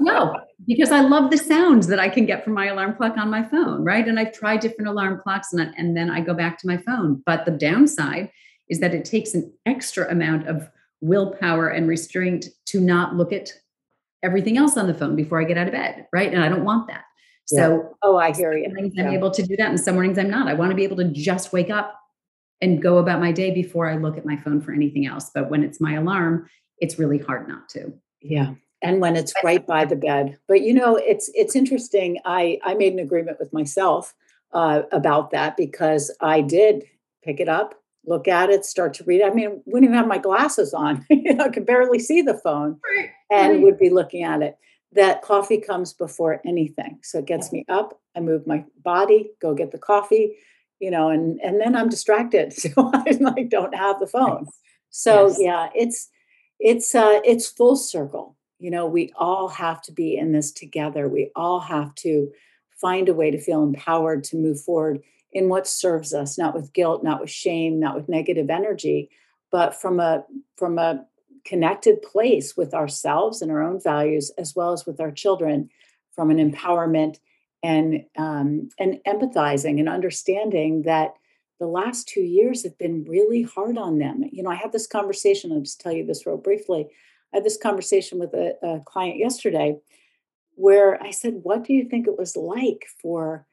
no, 0.00 0.36
because 0.66 0.92
I 0.92 1.00
love 1.00 1.30
the 1.30 1.38
sounds 1.38 1.86
that 1.88 1.98
I 1.98 2.08
can 2.08 2.26
get 2.26 2.44
from 2.44 2.54
my 2.54 2.66
alarm 2.66 2.94
clock 2.94 3.16
on 3.16 3.30
my 3.30 3.42
phone, 3.42 3.84
right? 3.84 4.06
And 4.06 4.18
I've 4.18 4.32
tried 4.32 4.60
different 4.60 4.88
alarm 4.88 5.20
clocks 5.22 5.52
and, 5.52 5.74
and 5.76 5.96
then 5.96 6.10
I 6.10 6.20
go 6.20 6.34
back 6.34 6.58
to 6.58 6.66
my 6.66 6.76
phone. 6.76 7.22
But 7.26 7.44
the 7.44 7.50
downside 7.52 8.30
is 8.68 8.80
that 8.80 8.94
it 8.94 9.04
takes 9.04 9.34
an 9.34 9.52
extra 9.66 10.10
amount 10.10 10.46
of 10.46 10.68
willpower 11.00 11.68
and 11.68 11.88
restraint 11.88 12.46
to 12.66 12.80
not 12.80 13.16
look 13.16 13.32
at 13.32 13.52
everything 14.22 14.56
else 14.56 14.76
on 14.76 14.86
the 14.86 14.94
phone 14.94 15.16
before 15.16 15.40
I 15.40 15.44
get 15.44 15.58
out 15.58 15.68
of 15.68 15.72
bed, 15.72 16.06
right? 16.12 16.32
And 16.32 16.42
I 16.42 16.48
don't 16.48 16.64
want 16.64 16.88
that. 16.88 17.04
Yeah. 17.50 17.60
So, 17.60 17.96
oh, 18.02 18.16
I 18.16 18.32
hear 18.32 18.56
you. 18.56 18.66
I'm 18.98 19.08
able 19.08 19.30
to 19.30 19.42
do 19.42 19.56
that, 19.56 19.68
and 19.68 19.80
some 19.80 19.94
mornings 19.94 20.18
I'm 20.18 20.30
not. 20.30 20.48
I 20.48 20.54
want 20.54 20.70
to 20.70 20.76
be 20.76 20.84
able 20.84 20.96
to 20.96 21.04
just 21.04 21.52
wake 21.52 21.70
up 21.70 21.98
and 22.60 22.82
go 22.82 22.98
about 22.98 23.20
my 23.20 23.32
day 23.32 23.52
before 23.52 23.88
I 23.88 23.96
look 23.96 24.18
at 24.18 24.26
my 24.26 24.36
phone 24.36 24.60
for 24.60 24.72
anything 24.72 25.06
else. 25.06 25.30
But 25.34 25.50
when 25.50 25.62
it's 25.62 25.80
my 25.80 25.94
alarm, 25.94 26.48
it's 26.78 26.98
really 26.98 27.18
hard 27.18 27.48
not 27.48 27.68
to. 27.70 27.92
Yeah, 28.20 28.54
and 28.82 29.00
when 29.00 29.16
it's 29.16 29.32
right 29.42 29.66
by 29.66 29.84
the 29.84 29.96
bed. 29.96 30.38
But 30.46 30.62
you 30.62 30.74
know, 30.74 30.96
it's 30.96 31.30
it's 31.34 31.56
interesting. 31.56 32.18
I 32.24 32.58
I 32.64 32.74
made 32.74 32.92
an 32.92 32.98
agreement 32.98 33.38
with 33.38 33.52
myself 33.52 34.14
uh, 34.52 34.82
about 34.92 35.30
that 35.30 35.56
because 35.56 36.14
I 36.20 36.40
did 36.40 36.84
pick 37.22 37.40
it 37.40 37.48
up, 37.48 37.74
look 38.06 38.28
at 38.28 38.50
it, 38.50 38.64
start 38.64 38.94
to 38.94 39.04
read. 39.04 39.22
I 39.22 39.30
mean, 39.30 39.62
wouldn't 39.66 39.84
even 39.84 39.96
have 39.96 40.06
my 40.06 40.18
glasses 40.18 40.74
on. 40.74 41.04
you 41.10 41.34
know, 41.34 41.44
I 41.44 41.48
could 41.48 41.66
barely 41.66 41.98
see 41.98 42.22
the 42.22 42.38
phone, 42.38 42.80
right. 42.96 43.10
and 43.30 43.54
right. 43.54 43.62
would 43.62 43.78
be 43.78 43.90
looking 43.90 44.22
at 44.22 44.42
it. 44.42 44.58
That 44.92 45.22
coffee 45.22 45.60
comes 45.60 45.92
before 45.92 46.40
anything, 46.46 47.00
so 47.02 47.18
it 47.18 47.26
gets 47.26 47.52
me 47.52 47.64
up. 47.68 48.00
I 48.16 48.20
move 48.20 48.46
my 48.46 48.64
body, 48.82 49.30
go 49.40 49.54
get 49.54 49.70
the 49.70 49.78
coffee, 49.78 50.36
you 50.80 50.90
know, 50.90 51.10
and 51.10 51.38
and 51.42 51.60
then 51.60 51.76
I'm 51.76 51.88
distracted, 51.88 52.52
so 52.54 52.70
I 52.76 53.16
like 53.20 53.50
don't 53.50 53.74
have 53.74 54.00
the 54.00 54.06
phone. 54.06 54.46
So 54.90 55.28
yes. 55.28 55.38
yeah, 55.40 55.68
it's 55.74 56.08
it's 56.58 56.94
uh 56.94 57.20
it's 57.24 57.48
full 57.48 57.76
circle 57.76 58.38
you 58.58 58.70
know, 58.70 58.86
we 58.86 59.12
all 59.16 59.48
have 59.48 59.80
to 59.82 59.92
be 59.92 60.16
in 60.16 60.32
this 60.32 60.52
together. 60.52 61.08
We 61.08 61.30
all 61.36 61.60
have 61.60 61.94
to 61.96 62.30
find 62.80 63.08
a 63.08 63.14
way 63.14 63.30
to 63.30 63.40
feel 63.40 63.62
empowered 63.62 64.24
to 64.24 64.36
move 64.36 64.60
forward 64.60 65.00
in 65.32 65.48
what 65.48 65.66
serves 65.66 66.12
us, 66.12 66.38
not 66.38 66.54
with 66.54 66.72
guilt, 66.72 67.04
not 67.04 67.20
with 67.20 67.30
shame, 67.30 67.78
not 67.78 67.94
with 67.94 68.08
negative 68.08 68.50
energy, 68.50 69.10
but 69.50 69.80
from 69.80 70.00
a 70.00 70.24
from 70.56 70.78
a 70.78 71.04
connected 71.48 72.02
place 72.02 72.56
with 72.56 72.74
ourselves 72.74 73.40
and 73.40 73.50
our 73.50 73.62
own 73.62 73.80
values, 73.80 74.30
as 74.38 74.54
well 74.54 74.72
as 74.72 74.86
with 74.86 75.00
our 75.00 75.10
children, 75.10 75.70
from 76.12 76.30
an 76.30 76.38
empowerment 76.38 77.18
and 77.62 78.04
um, 78.16 78.68
and 78.78 79.00
empathizing 79.06 79.78
and 79.78 79.88
understanding 79.88 80.82
that 80.82 81.14
the 81.58 81.66
last 81.66 82.06
two 82.06 82.20
years 82.20 82.62
have 82.62 82.78
been 82.78 83.04
really 83.04 83.42
hard 83.42 83.78
on 83.78 83.98
them. 83.98 84.22
You 84.30 84.42
know, 84.42 84.50
I 84.50 84.54
had 84.54 84.72
this 84.72 84.86
conversation. 84.86 85.50
I'll 85.50 85.60
just 85.60 85.80
tell 85.80 85.92
you 85.92 86.06
this 86.06 86.26
real 86.26 86.36
briefly 86.36 86.88
I 87.32 87.36
had 87.36 87.44
this 87.44 87.58
conversation 87.58 88.18
with 88.18 88.32
a, 88.34 88.54
a 88.62 88.80
client 88.80 89.18
yesterday 89.18 89.76
where 90.54 91.02
I 91.02 91.10
said, 91.10 91.40
What 91.42 91.64
do 91.64 91.72
you 91.72 91.84
think 91.84 92.06
it 92.06 92.18
was 92.18 92.36
like 92.36 92.86
for 93.00 93.46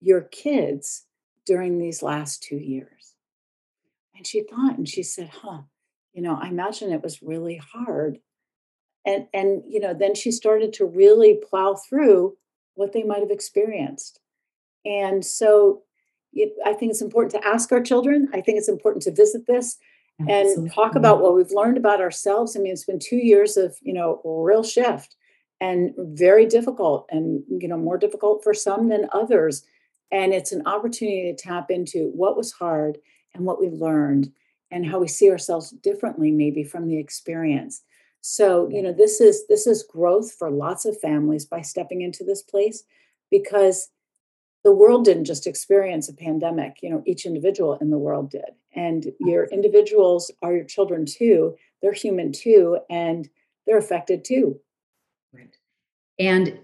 your 0.00 0.22
kids 0.22 1.04
during 1.44 1.78
these 1.78 2.02
last 2.02 2.42
two 2.42 2.56
years? 2.56 3.14
And 4.16 4.26
she 4.26 4.42
thought 4.42 4.78
and 4.78 4.88
she 4.88 5.02
said, 5.02 5.28
Huh, 5.28 5.62
you 6.16 6.22
know, 6.22 6.38
I 6.40 6.48
imagine 6.48 6.90
it 6.90 7.02
was 7.02 7.22
really 7.22 7.56
hard. 7.56 8.18
And, 9.04 9.28
and 9.34 9.62
you 9.68 9.78
know, 9.78 9.92
then 9.92 10.14
she 10.14 10.32
started 10.32 10.72
to 10.74 10.86
really 10.86 11.38
plow 11.48 11.74
through 11.74 12.36
what 12.74 12.94
they 12.94 13.02
might 13.02 13.20
have 13.20 13.30
experienced. 13.30 14.18
And 14.86 15.22
so 15.24 15.82
it, 16.32 16.54
I 16.64 16.72
think 16.72 16.90
it's 16.90 17.02
important 17.02 17.32
to 17.32 17.46
ask 17.46 17.70
our 17.70 17.82
children. 17.82 18.28
I 18.32 18.40
think 18.40 18.56
it's 18.56 18.68
important 18.68 19.02
to 19.02 19.12
visit 19.12 19.46
this 19.46 19.76
and 20.18 20.72
talk 20.72 20.94
about 20.94 21.20
what 21.20 21.34
we've 21.34 21.50
learned 21.50 21.76
about 21.76 22.00
ourselves. 22.00 22.56
I 22.56 22.60
mean, 22.60 22.72
it's 22.72 22.86
been 22.86 22.98
two 22.98 23.16
years 23.16 23.58
of, 23.58 23.76
you 23.82 23.92
know, 23.92 24.22
real 24.24 24.62
shift 24.62 25.14
and 25.60 25.92
very 25.98 26.46
difficult 26.46 27.06
and, 27.10 27.42
you 27.50 27.68
know, 27.68 27.76
more 27.76 27.98
difficult 27.98 28.42
for 28.42 28.54
some 28.54 28.88
than 28.88 29.10
others. 29.12 29.66
And 30.10 30.32
it's 30.32 30.52
an 30.52 30.66
opportunity 30.66 31.30
to 31.30 31.36
tap 31.36 31.70
into 31.70 32.10
what 32.14 32.36
was 32.36 32.52
hard 32.52 32.96
and 33.34 33.44
what 33.44 33.60
we 33.60 33.68
learned 33.68 34.32
and 34.70 34.86
how 34.86 34.98
we 34.98 35.08
see 35.08 35.30
ourselves 35.30 35.70
differently 35.70 36.30
maybe 36.30 36.64
from 36.64 36.88
the 36.88 36.98
experience. 36.98 37.82
So, 38.20 38.68
you 38.70 38.82
know, 38.82 38.90
mm-hmm. 38.90 38.98
this 38.98 39.20
is 39.20 39.46
this 39.48 39.66
is 39.66 39.82
growth 39.82 40.32
for 40.32 40.50
lots 40.50 40.84
of 40.84 40.98
families 41.00 41.44
by 41.44 41.62
stepping 41.62 42.02
into 42.02 42.24
this 42.24 42.42
place 42.42 42.84
because 43.30 43.88
the 44.64 44.74
world 44.74 45.04
didn't 45.04 45.26
just 45.26 45.46
experience 45.46 46.08
a 46.08 46.14
pandemic 46.14 46.78
you 46.82 46.90
know 46.90 47.02
each 47.06 47.24
individual 47.24 47.78
in 47.80 47.90
the 47.90 47.98
world 47.98 48.30
did. 48.30 48.50
And 48.74 49.12
your 49.20 49.44
mm-hmm. 49.44 49.54
individuals 49.54 50.30
are 50.42 50.54
your 50.54 50.64
children 50.64 51.06
too 51.06 51.56
they're 51.82 51.92
human 51.92 52.32
too 52.32 52.78
and 52.90 53.28
they're 53.66 53.78
affected 53.78 54.24
too. 54.24 54.58
Right. 55.32 55.54
And 56.18 56.58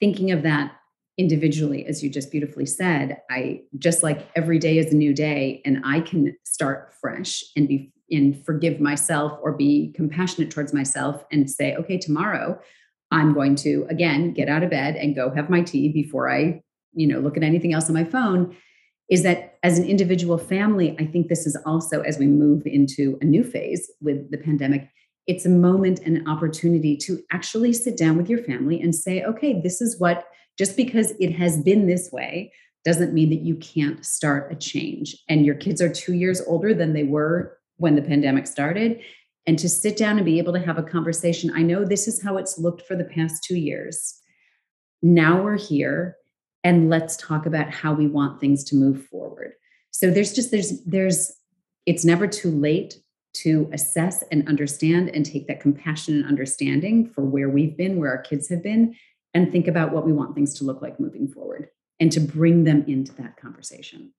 thinking 0.00 0.30
of 0.30 0.42
that 0.42 0.72
individually 1.18 1.84
as 1.86 2.02
you 2.02 2.08
just 2.08 2.30
beautifully 2.30 2.64
said 2.64 3.18
i 3.28 3.60
just 3.76 4.02
like 4.04 4.28
every 4.36 4.58
day 4.58 4.78
is 4.78 4.92
a 4.92 4.96
new 4.96 5.12
day 5.12 5.60
and 5.64 5.82
i 5.84 6.00
can 6.00 6.34
start 6.44 6.94
fresh 7.00 7.42
and 7.56 7.66
be 7.66 7.92
and 8.10 8.42
forgive 8.46 8.80
myself 8.80 9.38
or 9.42 9.52
be 9.52 9.92
compassionate 9.94 10.50
towards 10.50 10.72
myself 10.72 11.24
and 11.32 11.50
say 11.50 11.74
okay 11.74 11.98
tomorrow 11.98 12.58
i'm 13.10 13.34
going 13.34 13.56
to 13.56 13.84
again 13.90 14.32
get 14.32 14.48
out 14.48 14.62
of 14.62 14.70
bed 14.70 14.94
and 14.94 15.16
go 15.16 15.30
have 15.34 15.50
my 15.50 15.60
tea 15.60 15.88
before 15.88 16.30
i 16.30 16.62
you 16.92 17.06
know 17.06 17.18
look 17.18 17.36
at 17.36 17.42
anything 17.42 17.74
else 17.74 17.88
on 17.88 17.94
my 17.94 18.04
phone 18.04 18.56
is 19.10 19.22
that 19.24 19.58
as 19.64 19.76
an 19.76 19.84
individual 19.84 20.38
family 20.38 20.96
i 21.00 21.04
think 21.04 21.26
this 21.26 21.46
is 21.46 21.56
also 21.66 22.00
as 22.02 22.18
we 22.18 22.26
move 22.26 22.62
into 22.64 23.18
a 23.20 23.24
new 23.24 23.42
phase 23.42 23.90
with 24.00 24.30
the 24.30 24.38
pandemic 24.38 24.88
it's 25.26 25.44
a 25.44 25.50
moment 25.50 26.00
and 26.06 26.16
an 26.16 26.28
opportunity 26.28 26.96
to 26.96 27.20
actually 27.32 27.72
sit 27.72 27.98
down 27.98 28.16
with 28.16 28.30
your 28.30 28.42
family 28.44 28.80
and 28.80 28.94
say 28.94 29.22
okay 29.24 29.60
this 29.60 29.80
is 29.80 29.98
what 29.98 30.27
just 30.58 30.76
because 30.76 31.12
it 31.20 31.32
has 31.32 31.62
been 31.62 31.86
this 31.86 32.10
way 32.12 32.52
doesn't 32.84 33.14
mean 33.14 33.30
that 33.30 33.40
you 33.40 33.54
can't 33.56 34.04
start 34.04 34.52
a 34.52 34.56
change. 34.56 35.16
And 35.28 35.44
your 35.44 35.54
kids 35.54 35.80
are 35.80 35.92
2 35.92 36.14
years 36.14 36.40
older 36.46 36.74
than 36.74 36.92
they 36.92 37.04
were 37.04 37.58
when 37.76 37.94
the 37.94 38.02
pandemic 38.02 38.46
started. 38.46 39.00
And 39.46 39.58
to 39.58 39.68
sit 39.68 39.96
down 39.96 40.16
and 40.16 40.26
be 40.26 40.38
able 40.38 40.52
to 40.52 40.60
have 40.60 40.78
a 40.78 40.82
conversation 40.82 41.50
i 41.54 41.62
know 41.62 41.84
this 41.84 42.06
is 42.06 42.22
how 42.22 42.36
it's 42.36 42.58
looked 42.58 42.82
for 42.82 42.96
the 42.96 43.04
past 43.04 43.44
2 43.44 43.56
years. 43.56 44.20
Now 45.02 45.42
we're 45.42 45.58
here 45.58 46.16
and 46.64 46.90
let's 46.90 47.16
talk 47.16 47.46
about 47.46 47.70
how 47.70 47.92
we 47.94 48.06
want 48.06 48.40
things 48.40 48.64
to 48.64 48.76
move 48.76 49.06
forward. 49.06 49.52
So 49.90 50.10
there's 50.10 50.32
just 50.32 50.50
there's 50.50 50.82
there's 50.84 51.32
it's 51.86 52.04
never 52.04 52.26
too 52.26 52.50
late 52.50 52.94
to 53.34 53.68
assess 53.72 54.24
and 54.30 54.48
understand 54.48 55.10
and 55.10 55.24
take 55.24 55.46
that 55.46 55.60
compassion 55.60 56.16
and 56.16 56.26
understanding 56.26 57.08
for 57.08 57.24
where 57.24 57.48
we've 57.48 57.76
been, 57.76 57.98
where 57.98 58.10
our 58.10 58.22
kids 58.22 58.48
have 58.48 58.62
been, 58.62 58.94
and 59.34 59.50
think 59.50 59.68
about 59.68 59.92
what 59.92 60.06
we 60.06 60.12
want 60.12 60.34
things 60.34 60.54
to 60.54 60.64
look 60.64 60.82
like 60.82 61.00
moving 61.00 61.28
forward 61.28 61.68
and 62.00 62.10
to 62.12 62.20
bring 62.20 62.64
them 62.64 62.84
into 62.86 63.12
that 63.16 63.36
conversation. 63.36 64.12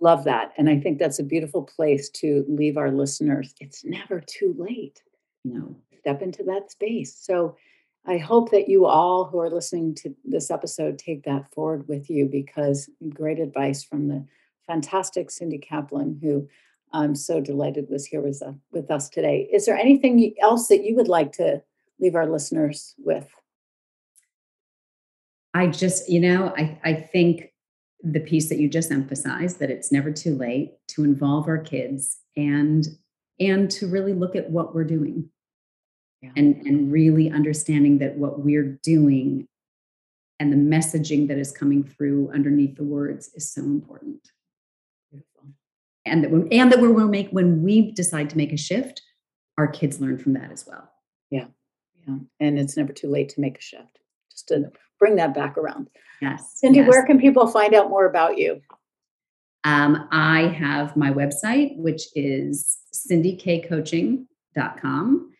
Love 0.00 0.24
that. 0.24 0.52
And 0.56 0.68
I 0.68 0.78
think 0.78 0.98
that's 0.98 1.18
a 1.18 1.24
beautiful 1.24 1.62
place 1.62 2.10
to 2.10 2.44
leave 2.48 2.76
our 2.76 2.90
listeners. 2.90 3.54
It's 3.60 3.84
never 3.84 4.20
too 4.20 4.54
late. 4.58 5.02
No. 5.44 5.76
Step 6.00 6.22
into 6.22 6.42
that 6.44 6.70
space. 6.70 7.16
So 7.18 7.56
I 8.06 8.18
hope 8.18 8.50
that 8.50 8.68
you 8.68 8.86
all 8.86 9.24
who 9.24 9.40
are 9.40 9.50
listening 9.50 9.94
to 9.96 10.14
this 10.24 10.50
episode 10.50 10.98
take 10.98 11.24
that 11.24 11.52
forward 11.52 11.88
with 11.88 12.08
you 12.08 12.26
because 12.26 12.88
great 13.08 13.40
advice 13.40 13.82
from 13.82 14.08
the 14.08 14.24
fantastic 14.66 15.30
Cindy 15.30 15.58
Kaplan, 15.58 16.18
who 16.22 16.48
I'm 16.92 17.14
so 17.14 17.40
delighted 17.40 17.88
was 17.90 18.06
here 18.06 18.20
with, 18.20 18.42
with 18.70 18.90
us 18.90 19.08
today. 19.08 19.48
Is 19.52 19.66
there 19.66 19.76
anything 19.76 20.34
else 20.40 20.68
that 20.68 20.84
you 20.84 20.94
would 20.96 21.08
like 21.08 21.32
to 21.32 21.62
leave 21.98 22.14
our 22.14 22.26
listeners 22.26 22.94
with? 22.98 23.28
I 25.56 25.68
just, 25.68 26.08
you 26.10 26.20
know, 26.20 26.52
I, 26.54 26.78
I 26.84 26.92
think 26.92 27.52
the 28.02 28.20
piece 28.20 28.50
that 28.50 28.58
you 28.58 28.68
just 28.68 28.92
emphasized 28.92 29.58
that 29.58 29.70
it's 29.70 29.90
never 29.90 30.12
too 30.12 30.36
late 30.36 30.72
to 30.88 31.02
involve 31.02 31.48
our 31.48 31.58
kids 31.58 32.18
and 32.36 32.86
and 33.40 33.70
to 33.70 33.86
really 33.86 34.12
look 34.12 34.36
at 34.36 34.50
what 34.50 34.74
we're 34.74 34.84
doing. 34.84 35.30
Yeah. 36.22 36.30
and 36.36 36.56
and 36.66 36.92
really 36.92 37.30
understanding 37.30 37.98
that 37.98 38.16
what 38.16 38.40
we're 38.40 38.78
doing 38.82 39.46
and 40.40 40.52
the 40.52 40.56
messaging 40.56 41.28
that 41.28 41.38
is 41.38 41.52
coming 41.52 41.84
through 41.84 42.30
underneath 42.34 42.76
the 42.76 42.84
words 42.84 43.30
is 43.34 43.50
so 43.50 43.62
important. 43.62 44.30
Beautiful. 45.10 45.44
and 46.04 46.22
that 46.22 46.30
when 46.30 46.48
and 46.52 46.70
that 46.70 46.80
we're, 46.80 46.92
we'll 46.92 47.08
make 47.08 47.30
when 47.30 47.62
we 47.62 47.92
decide 47.92 48.28
to 48.30 48.36
make 48.36 48.52
a 48.52 48.58
shift 48.58 49.02
our 49.58 49.68
kids 49.68 50.00
learn 50.00 50.18
from 50.18 50.34
that 50.34 50.52
as 50.52 50.66
well. 50.66 50.90
Yeah. 51.30 51.46
Yeah. 52.06 52.16
And 52.40 52.58
it's 52.58 52.76
never 52.76 52.92
too 52.92 53.08
late 53.08 53.30
to 53.30 53.40
make 53.40 53.58
a 53.58 53.62
shift. 53.62 54.00
Just 54.30 54.48
to 54.48 54.70
bring 54.98 55.16
that 55.16 55.34
back 55.34 55.58
around 55.58 55.88
yes 56.20 56.52
cindy 56.56 56.78
yes. 56.78 56.88
where 56.88 57.06
can 57.06 57.18
people 57.18 57.46
find 57.46 57.74
out 57.74 57.88
more 57.88 58.06
about 58.06 58.38
you 58.38 58.60
um, 59.64 60.06
i 60.12 60.42
have 60.42 60.96
my 60.96 61.10
website 61.10 61.76
which 61.76 62.04
is 62.14 62.78
cindykcoaching.com 62.94 65.32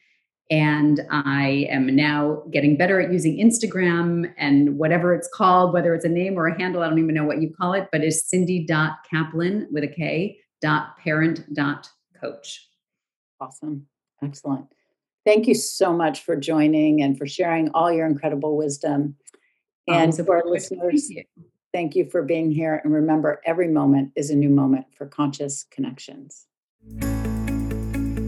and 0.51 1.01
I 1.11 1.67
am 1.71 1.95
now 1.95 2.45
getting 2.53 2.77
better 2.77 3.01
at 3.01 3.13
using 3.13 3.39
Instagram 3.39 4.33
and 4.39 4.79
whatever 4.79 5.13
it's 5.13 5.29
called, 5.33 5.73
whether 5.73 5.95
it's 5.95 6.05
a 6.05 6.09
name 6.09 6.39
or 6.39 6.47
a 6.47 6.57
handle, 6.57 6.83
I 6.83 6.89
don't 6.89 7.01
even 7.01 7.15
know 7.15 7.25
what 7.25 7.43
you 7.43 7.53
call 7.53 7.73
it, 7.73 7.89
but 7.91 8.03
it's 8.03 8.29
cindy.kaplan 8.29 9.69
with 9.73 9.83
a 9.83 9.89
K 9.89 10.39
dot 10.63 10.97
parent 10.99 11.53
dot 11.53 11.89
coach. 12.21 12.69
Awesome. 13.41 13.87
Excellent. 14.23 14.67
Thank 15.25 15.49
you 15.49 15.55
so 15.55 15.93
much 15.93 16.23
for 16.23 16.37
joining 16.37 17.03
and 17.03 17.19
for 17.19 17.27
sharing 17.27 17.69
all 17.71 17.93
your 17.93 18.07
incredible 18.07 18.57
wisdom. 18.57 19.17
And 19.89 20.13
oh, 20.13 20.17
to 20.25 20.31
our 20.31 20.43
listeners, 20.45 21.09
thank 21.09 21.17
you. 21.17 21.45
thank 21.73 21.97
you 21.97 22.05
for 22.05 22.23
being 22.23 22.51
here. 22.51 22.81
And 22.83 22.93
remember, 22.93 23.41
every 23.45 23.69
moment 23.69 24.13
is 24.17 24.31
a 24.31 24.37
new 24.37 24.49
moment 24.49 24.87
for 24.97 25.07
conscious 25.07 25.65
connections. 25.71 26.47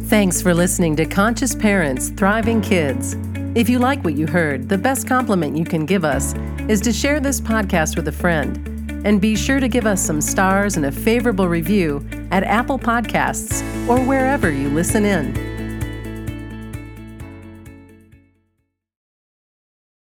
Thanks 0.08 0.40
for 0.40 0.54
listening 0.54 0.96
to 0.96 1.04
Conscious 1.04 1.54
Parents 1.54 2.08
Thriving 2.10 2.62
Kids. 2.62 3.16
If 3.54 3.68
you 3.68 3.78
like 3.78 4.04
what 4.04 4.14
you 4.14 4.26
heard, 4.26 4.68
the 4.68 4.78
best 4.78 5.06
compliment 5.06 5.56
you 5.56 5.64
can 5.64 5.84
give 5.84 6.04
us 6.04 6.34
is 6.68 6.80
to 6.82 6.92
share 6.92 7.20
this 7.20 7.40
podcast 7.40 7.96
with 7.96 8.08
a 8.08 8.12
friend. 8.12 8.66
And 9.04 9.20
be 9.20 9.36
sure 9.36 9.60
to 9.60 9.68
give 9.68 9.86
us 9.86 10.00
some 10.00 10.20
stars 10.20 10.76
and 10.76 10.86
a 10.86 10.92
favorable 10.92 11.48
review 11.48 12.06
at 12.30 12.42
Apple 12.44 12.78
Podcasts 12.78 13.62
or 13.88 14.00
wherever 14.04 14.50
you 14.50 14.68
listen 14.70 15.04
in. 15.04 15.47